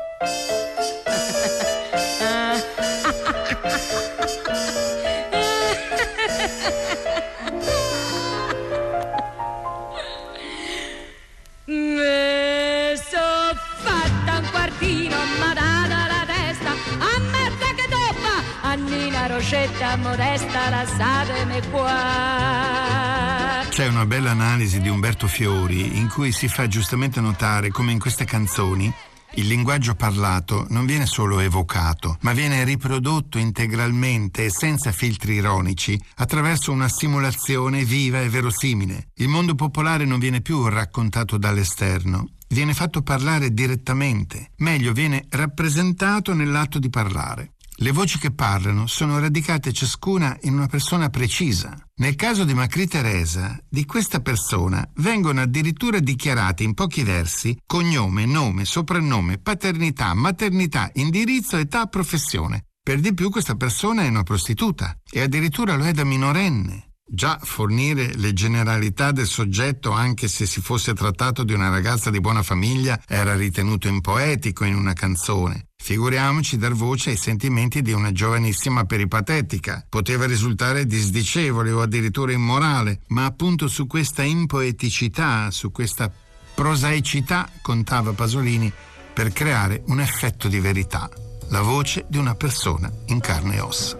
Roscetta 19.29 19.95
modesta, 19.97 20.69
lasciatemi 20.69 21.61
qua. 21.69 23.63
C'è 23.69 23.87
una 23.87 24.05
bella 24.05 24.31
analisi 24.31 24.81
di 24.81 24.89
Umberto 24.89 25.27
Fiori 25.27 25.97
in 25.97 26.09
cui 26.09 26.31
si 26.31 26.47
fa 26.47 26.67
giustamente 26.67 27.21
notare 27.21 27.69
come 27.69 27.91
in 27.91 27.99
queste 27.99 28.25
canzoni 28.25 28.91
il 29.33 29.45
linguaggio 29.47 29.93
parlato 29.93 30.65
non 30.69 30.87
viene 30.87 31.05
solo 31.05 31.39
evocato, 31.39 32.17
ma 32.21 32.33
viene 32.33 32.63
riprodotto 32.63 33.37
integralmente 33.37 34.45
e 34.45 34.49
senza 34.49 34.91
filtri 34.91 35.35
ironici 35.35 36.01
attraverso 36.15 36.71
una 36.71 36.89
simulazione 36.89 37.85
viva 37.85 38.19
e 38.21 38.29
verosimile. 38.29 39.09
Il 39.17 39.27
mondo 39.27 39.53
popolare 39.53 40.05
non 40.05 40.17
viene 40.17 40.41
più 40.41 40.67
raccontato 40.67 41.37
dall'esterno, 41.37 42.29
viene 42.47 42.73
fatto 42.73 43.03
parlare 43.03 43.53
direttamente, 43.53 44.49
meglio 44.57 44.93
viene 44.93 45.25
rappresentato 45.29 46.33
nell'atto 46.33 46.79
di 46.79 46.89
parlare. 46.89 47.51
Le 47.81 47.91
voci 47.91 48.19
che 48.19 48.31
parlano 48.31 48.87
sono 48.87 49.19
radicate 49.19 49.71
ciascuna 49.71 50.37
in 50.41 50.55
una 50.55 50.67
persona 50.67 51.07
precisa. 51.07 51.77
Nel 51.99 52.15
caso 52.15 52.43
di 52.43 52.53
Macri 52.53 52.87
Teresa, 52.87 53.57
di 53.69 53.85
questa 53.85 54.19
persona 54.19 54.85
vengono 54.95 55.39
addirittura 55.39 55.99
dichiarati 55.99 56.65
in 56.65 56.73
pochi 56.73 57.03
versi 57.03 57.57
cognome, 57.65 58.25
nome, 58.25 58.65
soprannome, 58.65 59.37
paternità, 59.37 60.13
maternità, 60.13 60.91
indirizzo, 60.95 61.55
età, 61.55 61.85
professione. 61.85 62.65
Per 62.83 62.99
di 62.99 63.13
più 63.13 63.29
questa 63.29 63.55
persona 63.55 64.03
è 64.03 64.09
una 64.09 64.23
prostituta 64.23 64.99
e 65.09 65.21
addirittura 65.21 65.77
lo 65.77 65.85
è 65.85 65.93
da 65.93 66.03
minorenne. 66.03 66.95
Già 67.09 67.39
fornire 67.41 68.13
le 68.15 68.33
generalità 68.33 69.13
del 69.13 69.25
soggetto, 69.25 69.91
anche 69.91 70.27
se 70.27 70.45
si 70.45 70.59
fosse 70.59 70.93
trattato 70.93 71.45
di 71.45 71.53
una 71.53 71.69
ragazza 71.69 72.09
di 72.09 72.19
buona 72.19 72.43
famiglia, 72.43 73.01
era 73.07 73.37
ritenuto 73.37 73.87
impoetico 73.87 74.65
in 74.65 74.75
una 74.75 74.91
canzone. 74.91 75.68
Figuriamoci 75.89 76.59
dar 76.59 76.73
voce 76.73 77.09
ai 77.09 77.15
sentimenti 77.15 77.81
di 77.81 77.93
una 77.93 78.11
giovanissima 78.11 78.85
peripatetica. 78.85 79.83
Poteva 79.89 80.27
risultare 80.27 80.85
disdicevole 80.85 81.71
o 81.71 81.81
addirittura 81.81 82.31
immorale, 82.31 82.99
ma 83.07 83.25
appunto 83.25 83.67
su 83.67 83.87
questa 83.87 84.21
impoeticità, 84.21 85.49
su 85.49 85.71
questa 85.71 86.11
prosaicità 86.53 87.49
contava 87.63 88.13
Pasolini 88.13 88.71
per 89.11 89.33
creare 89.33 89.81
un 89.87 89.99
effetto 89.99 90.47
di 90.47 90.59
verità, 90.59 91.09
la 91.49 91.61
voce 91.61 92.05
di 92.07 92.19
una 92.19 92.35
persona 92.35 92.91
in 93.07 93.19
carne 93.19 93.55
e 93.55 93.59
ossa. 93.59 93.97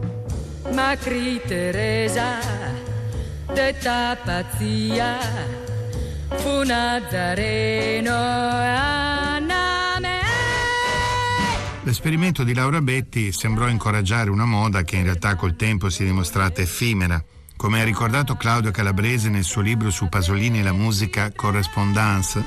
Macri 0.72 1.42
Teresa, 1.44 2.38
detta 3.52 4.16
pazzia, 4.24 5.18
fu 6.36 6.62
Nazareno. 6.62 8.14
Anna 8.14 9.39
L'esperimento 11.90 12.44
di 12.44 12.54
Laura 12.54 12.82
Betti 12.82 13.32
sembrò 13.32 13.68
incoraggiare 13.68 14.30
una 14.30 14.46
moda 14.46 14.84
che 14.84 14.98
in 14.98 15.06
realtà 15.06 15.34
col 15.34 15.56
tempo 15.56 15.90
si 15.90 16.04
è 16.04 16.06
dimostrata 16.06 16.62
effimera. 16.62 17.20
Come 17.56 17.82
ha 17.82 17.84
ricordato 17.84 18.36
Claudio 18.36 18.70
Calabrese 18.70 19.30
nel 19.30 19.44
suo 19.44 19.62
libro 19.62 19.90
su 19.90 20.08
Pasolini 20.08 20.60
e 20.60 20.62
la 20.62 20.72
musica 20.72 21.32
Correspondance, 21.32 22.46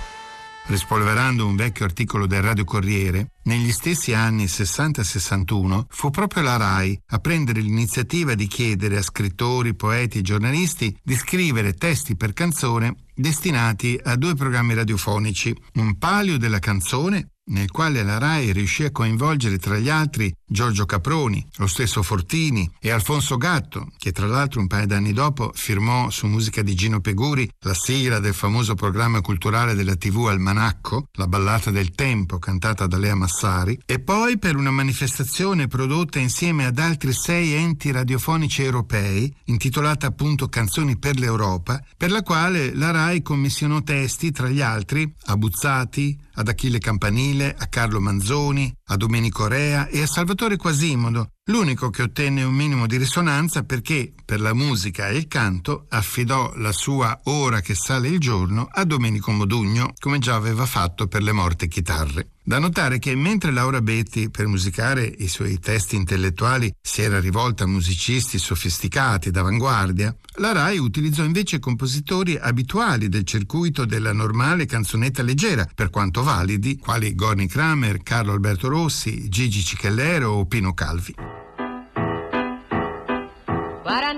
rispolverando 0.67 1.45
un 1.45 1.57
vecchio 1.57 1.85
articolo 1.85 2.29
del 2.29 2.41
Radio 2.41 2.63
Corriere, 2.63 3.33
negli 3.43 3.73
stessi 3.73 4.15
anni 4.15 4.45
60-61 4.45 5.87
fu 5.89 6.11
proprio 6.11 6.45
la 6.45 6.57
RAI 6.57 7.03
a 7.09 7.19
prendere 7.19 7.63
l'iniziativa 7.63 8.35
di 8.35 8.47
chiedere 8.47 8.99
a 8.99 9.03
scrittori, 9.03 9.75
poeti 9.75 10.19
e 10.19 10.23
giornalisti 10.23 10.97
di 11.03 11.17
scrivere 11.17 11.75
testi 11.75 12.15
per 12.15 12.33
canzone 12.33 12.95
destinati 13.13 13.99
a 14.05 14.15
due 14.15 14.37
programmi 14.37 14.75
radiofonici, 14.75 15.53
un 15.75 15.99
palio 15.99 16.39
della 16.39 16.61
canzone 16.61 17.27
nel 17.45 17.71
quale 17.71 18.03
la 18.03 18.19
RAI 18.19 18.53
riuscì 18.53 18.85
a 18.85 18.91
coinvolgere 18.93 19.59
tra 19.59 19.79
gli 19.79 19.89
altri 19.89 20.33
Giorgio 20.47 20.85
Caproni, 20.85 21.45
lo 21.57 21.67
stesso 21.67 22.03
Fortini 22.03 22.71
e 22.79 22.91
Alfonso 22.91 23.37
Gatto, 23.37 23.91
che 23.97 24.13
tra 24.13 24.27
l'altro 24.27 24.61
un 24.61 24.67
paio 24.67 24.87
d'anni 24.87 25.13
dopo 25.13 25.51
firmò 25.55 26.11
su 26.11 26.27
musica 26.27 26.63
di 26.63 26.75
Gino 26.75 27.01
Peguri 27.01 27.49
la 27.61 27.75
sigla 27.75 28.19
del 28.21 28.35
famoso 28.35 28.75
programma 28.75 29.21
culturale 29.23 29.75
della 29.75 29.97
TV 29.97 30.27
Almanacco, 30.27 31.09
la 31.13 31.27
ballata 31.27 31.71
del 31.71 31.93
tempo 31.93 32.39
cantata 32.39 32.87
da 32.87 32.99
Lea 32.99 33.15
Massari, 33.15 33.81
e 33.87 33.99
poi 33.99 34.39
per 34.39 34.57
una 34.57 34.71
manifestazione 34.71 35.69
prodotta 35.69 36.19
insieme 36.19 36.67
ad 36.67 36.79
altri 36.79 37.13
sei 37.13 37.53
enti 37.55 37.91
radiofonici 37.91 38.63
europei, 38.63 39.35
intitolata 39.45 40.07
appunto 40.07 40.49
Canzoni 40.49 40.99
per 40.99 41.19
l'Europa, 41.19 41.83
per 41.97 42.11
la 42.11 42.23
quale 42.23 42.75
la 42.75 42.91
RAI 42.91 43.23
commissionò 43.23 43.81
testi 43.83 44.31
tra 44.31 44.49
gli 44.49 44.61
altri 44.61 45.11
a 45.27 45.37
Buzzati, 45.37 46.22
ad 46.35 46.49
Achille 46.49 46.79
Campanile, 46.79 47.55
a 47.57 47.67
Carlo 47.67 48.01
Manzoni, 48.01 48.73
a 48.87 48.97
Domenico 48.97 49.47
Rea 49.47 49.87
e 49.89 50.03
a 50.03 50.07
Salvatore 50.07 50.57
Quasimodo, 50.57 51.29
l'unico 51.51 51.91
che 51.91 52.03
ottenne 52.03 52.43
un 52.43 52.55
minimo 52.55 52.87
di 52.87 52.97
risonanza 52.97 53.63
perché 53.63 54.13
per 54.25 54.41
la 54.41 54.55
musica 54.55 55.09
e 55.09 55.17
il 55.17 55.29
canto 55.29 55.87
affidò 55.89 56.53
la 56.57 56.73
sua 56.73 57.19
Ora 57.25 57.61
che 57.61 57.75
sale 57.75 58.09
il 58.09 58.19
giorno 58.19 58.69
a 58.71 58.85
Domenico 58.85 59.31
Modugno, 59.31 59.93
come 59.99 60.19
già 60.19 60.35
aveva 60.35 60.67
fatto 60.67 61.07
per 61.07 61.23
le 61.23 61.33
morte 61.33 61.69
chitarre. 61.69 62.32
Da 62.45 62.59
notare 62.59 62.99
che 62.99 63.15
mentre 63.15 63.53
Laura 63.53 63.81
Betti 63.81 64.29
per 64.29 64.49
musicare 64.49 65.05
i 65.05 65.29
suoi 65.29 65.61
testi 65.61 65.95
intellettuali 65.95 66.75
si 66.83 67.01
era 67.01 67.21
rivolta 67.21 67.63
a 67.63 67.69
musicisti 67.69 68.37
sofisticati 68.37 69.31
d'avanguardia, 69.31 70.15
la 70.39 70.51
RAI 70.51 70.79
utilizzò 70.79 71.23
invece 71.23 71.61
compositori 71.61 72.37
abituali 72.37 73.09
del 73.09 73.23
circuito 73.23 73.85
della 73.85 74.13
normale 74.13 74.67
canzonetta 74.67 75.23
leggera, 75.23 75.69
per 75.73 75.91
quanto 75.91 76.25
validi, 76.25 76.79
quali 76.79 77.15
Gorni 77.15 77.47
Kramer, 77.47 78.03
Carlo 78.03 78.33
Alberto 78.33 78.67
Rossi, 78.67 79.29
Gigi 79.29 79.63
Cicellero 79.63 80.31
o 80.31 80.47
Pino 80.47 80.75
Calvi. 80.75 81.42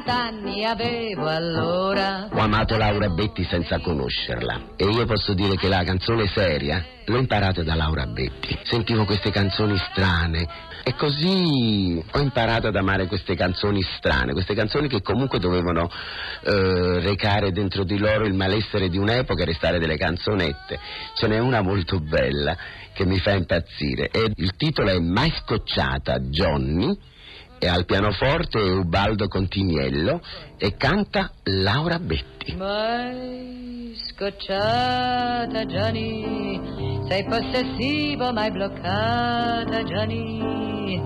40 0.04 0.12
anni 0.12 0.64
avevo 0.64 1.26
allora. 1.26 2.28
Ho 2.30 2.38
amato 2.38 2.76
Laura 2.76 3.08
Betti 3.08 3.42
senza 3.44 3.78
conoscerla 3.80 4.72
e 4.76 4.84
io 4.84 5.06
posso 5.06 5.32
dire 5.32 5.56
che 5.56 5.68
la 5.68 5.82
canzone 5.82 6.26
seria 6.26 6.84
l'ho 7.06 7.16
imparata 7.16 7.62
da 7.62 7.74
Laura 7.74 8.06
Betti. 8.06 8.58
Sentivo 8.64 9.06
queste 9.06 9.30
canzoni 9.30 9.76
strane 9.78 10.46
e 10.84 10.94
così 10.94 12.02
ho 12.10 12.20
imparato 12.20 12.66
ad 12.66 12.76
amare 12.76 13.06
queste 13.06 13.34
canzoni 13.34 13.80
strane, 13.96 14.32
queste 14.32 14.54
canzoni 14.54 14.88
che 14.88 15.00
comunque 15.00 15.38
dovevano 15.38 15.90
eh, 16.42 17.00
recare 17.00 17.50
dentro 17.50 17.84
di 17.84 17.96
loro 17.98 18.26
il 18.26 18.34
malessere 18.34 18.90
di 18.90 18.98
un'epoca 18.98 19.42
e 19.42 19.46
restare 19.46 19.78
delle 19.78 19.96
canzonette. 19.96 20.78
Ce 21.14 21.26
n'è 21.26 21.38
una 21.38 21.62
molto 21.62 21.98
bella 21.98 22.56
che 22.92 23.06
mi 23.06 23.18
fa 23.18 23.32
impazzire 23.32 24.10
e 24.10 24.30
il 24.34 24.54
titolo 24.56 24.90
è 24.90 24.98
Mai 24.98 25.32
scocciata 25.34 26.18
Johnny 26.18 27.12
e 27.64 27.68
al 27.68 27.87
pianoforte 27.87 28.59
Ubaldo 28.59 29.27
Continiello 29.27 30.20
e 30.59 30.77
canta 30.77 31.31
Laura 31.44 31.98
Betti. 31.98 32.55
Mai 32.57 33.96
scocciata 34.11 35.64
Gianni, 35.64 36.61
sei 37.09 37.24
possessivo, 37.24 38.35
mai 38.35 38.50
bloccata 38.50 39.83
Gianni, 39.83 41.00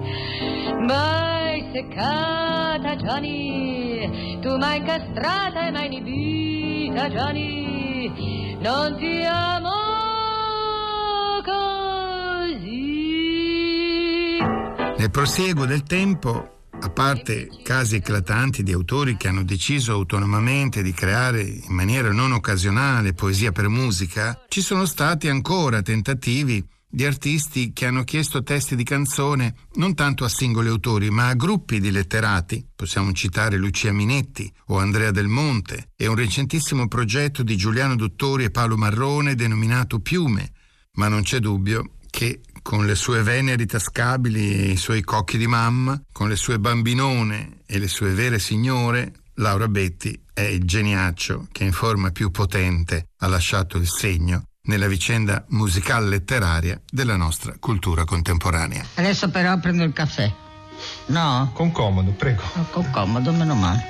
mai 0.85 1.71
seccata 1.73 2.97
Gianni, 2.97 4.38
tu 4.40 4.57
mai 4.57 4.79
incastrata 4.79 5.68
e 5.68 5.71
mai 5.71 5.87
inibita 5.87 7.09
Gianni, 7.09 8.59
non 8.61 8.97
ti 8.97 9.23
amo 9.25 9.88
Nel 15.09 15.25
prosieguo 15.25 15.64
del 15.64 15.85
tempo, 15.85 16.66
a 16.71 16.90
parte 16.90 17.49
casi 17.62 17.97
eclatanti 17.97 18.62
di 18.62 18.73
autori 18.73 19.16
che 19.16 19.29
hanno 19.29 19.42
deciso 19.42 19.92
autonomamente 19.92 20.83
di 20.83 20.92
creare 20.92 21.40
in 21.40 21.73
maniera 21.73 22.12
non 22.12 22.33
occasionale 22.33 23.14
poesia 23.14 23.51
per 23.51 23.68
musica, 23.68 24.38
ci 24.49 24.61
sono 24.61 24.85
stati 24.85 25.29
ancora 25.29 25.81
tentativi 25.81 26.62
di 26.87 27.07
artisti 27.07 27.73
che 27.73 27.87
hanno 27.87 28.05
chiesto 28.05 28.42
testi 28.42 28.77
di 28.77 28.85
canzone 28.85 29.55
non 29.77 29.94
tanto 29.94 30.25
a 30.25 30.29
singoli 30.29 30.68
autori, 30.68 31.09
ma 31.09 31.29
a 31.29 31.35
gruppi 31.35 31.81
di 31.81 31.90
letterati. 31.90 32.66
Possiamo 32.77 33.11
citare 33.12 33.57
Lucia 33.57 33.94
Minetti 33.94 34.53
o 34.66 34.79
Andrea 34.79 35.11
Del 35.11 35.29
Monte 35.29 35.88
e 35.97 36.07
un 36.07 36.16
recentissimo 36.16 36.87
progetto 36.87 37.42
di 37.42 37.57
Giuliano 37.57 37.97
Dottori 37.97 38.44
e 38.44 38.51
Paolo 38.51 38.77
Marrone 38.77 39.35
denominato 39.35 40.01
Piume. 40.01 40.53
Ma 40.97 41.09
non 41.09 41.23
c'è 41.23 41.38
dubbio 41.38 41.92
che 42.11 42.40
con 42.68 42.85
le 42.85 42.96
sue 42.96 43.22
veneri 43.22 43.64
tascabili 43.64 44.52
e 44.52 44.72
i 44.72 44.76
suoi 44.76 45.00
cocchi 45.00 45.38
di 45.38 45.46
mamma, 45.46 45.98
con 46.12 46.28
le 46.28 46.37
sue 46.37 46.59
bambinone 46.59 47.62
e 47.64 47.78
le 47.78 47.88
sue 47.88 48.12
vere 48.12 48.38
signore, 48.38 49.11
Laura 49.37 49.68
Betti 49.68 50.22
è 50.35 50.42
il 50.42 50.64
geniaccio 50.64 51.46
che 51.50 51.64
in 51.64 51.72
forma 51.72 52.11
più 52.11 52.31
potente 52.31 53.07
ha 53.20 53.26
lasciato 53.26 53.78
il 53.78 53.88
segno 53.88 54.48
nella 54.64 54.87
vicenda 54.87 55.46
musical 55.48 56.11
letteraria 56.11 56.78
della 56.87 57.16
nostra 57.16 57.54
cultura 57.59 58.04
contemporanea. 58.04 58.85
Adesso 58.96 59.31
però 59.31 59.59
prendo 59.59 59.83
il 59.83 59.94
caffè. 59.94 60.31
No? 61.07 61.50
Con 61.54 61.72
comodo, 61.72 62.11
prego. 62.11 62.42
Con 62.70 62.90
comodo, 62.90 63.33
meno 63.33 63.54
male. 63.54 63.83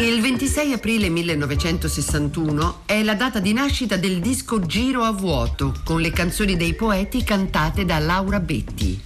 Il 0.00 0.22
26 0.22 0.72
aprile 0.72 1.10
1961 1.10 2.84
è 2.86 3.02
la 3.02 3.14
data 3.14 3.38
di 3.38 3.52
nascita 3.52 3.98
del 3.98 4.20
disco 4.20 4.64
Giro 4.64 5.02
a 5.02 5.10
vuoto 5.10 5.74
con 5.84 6.00
le 6.00 6.10
canzoni 6.10 6.56
dei 6.56 6.74
poeti 6.74 7.22
cantate 7.22 7.84
da 7.84 7.98
Laura 7.98 8.40
Betti. 8.40 8.98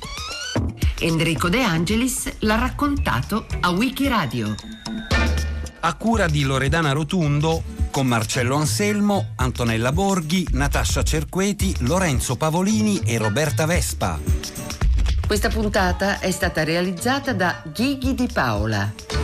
Enrico 1.00 1.48
De 1.48 1.64
Angelis 1.64 2.30
l'ha 2.38 2.54
raccontato 2.54 3.44
a 3.58 3.70
Wikiradio. 3.70 4.54
A 5.80 5.94
cura 5.94 6.28
di 6.28 6.44
Loredana 6.44 6.92
Rotundo, 6.92 7.64
con 7.90 8.06
Marcello 8.06 8.54
Anselmo, 8.54 9.32
Antonella 9.34 9.90
Borghi, 9.90 10.46
Natascia 10.52 11.02
Cerqueti, 11.02 11.74
Lorenzo 11.80 12.36
Pavolini 12.36 13.00
e 13.04 13.18
Roberta 13.18 13.66
Vespa. 13.66 14.16
Questa 15.26 15.48
puntata 15.48 16.20
è 16.20 16.30
stata 16.30 16.62
realizzata 16.62 17.32
da 17.32 17.64
Ghighi 17.74 18.14
Di 18.14 18.28
Paola. 18.32 19.23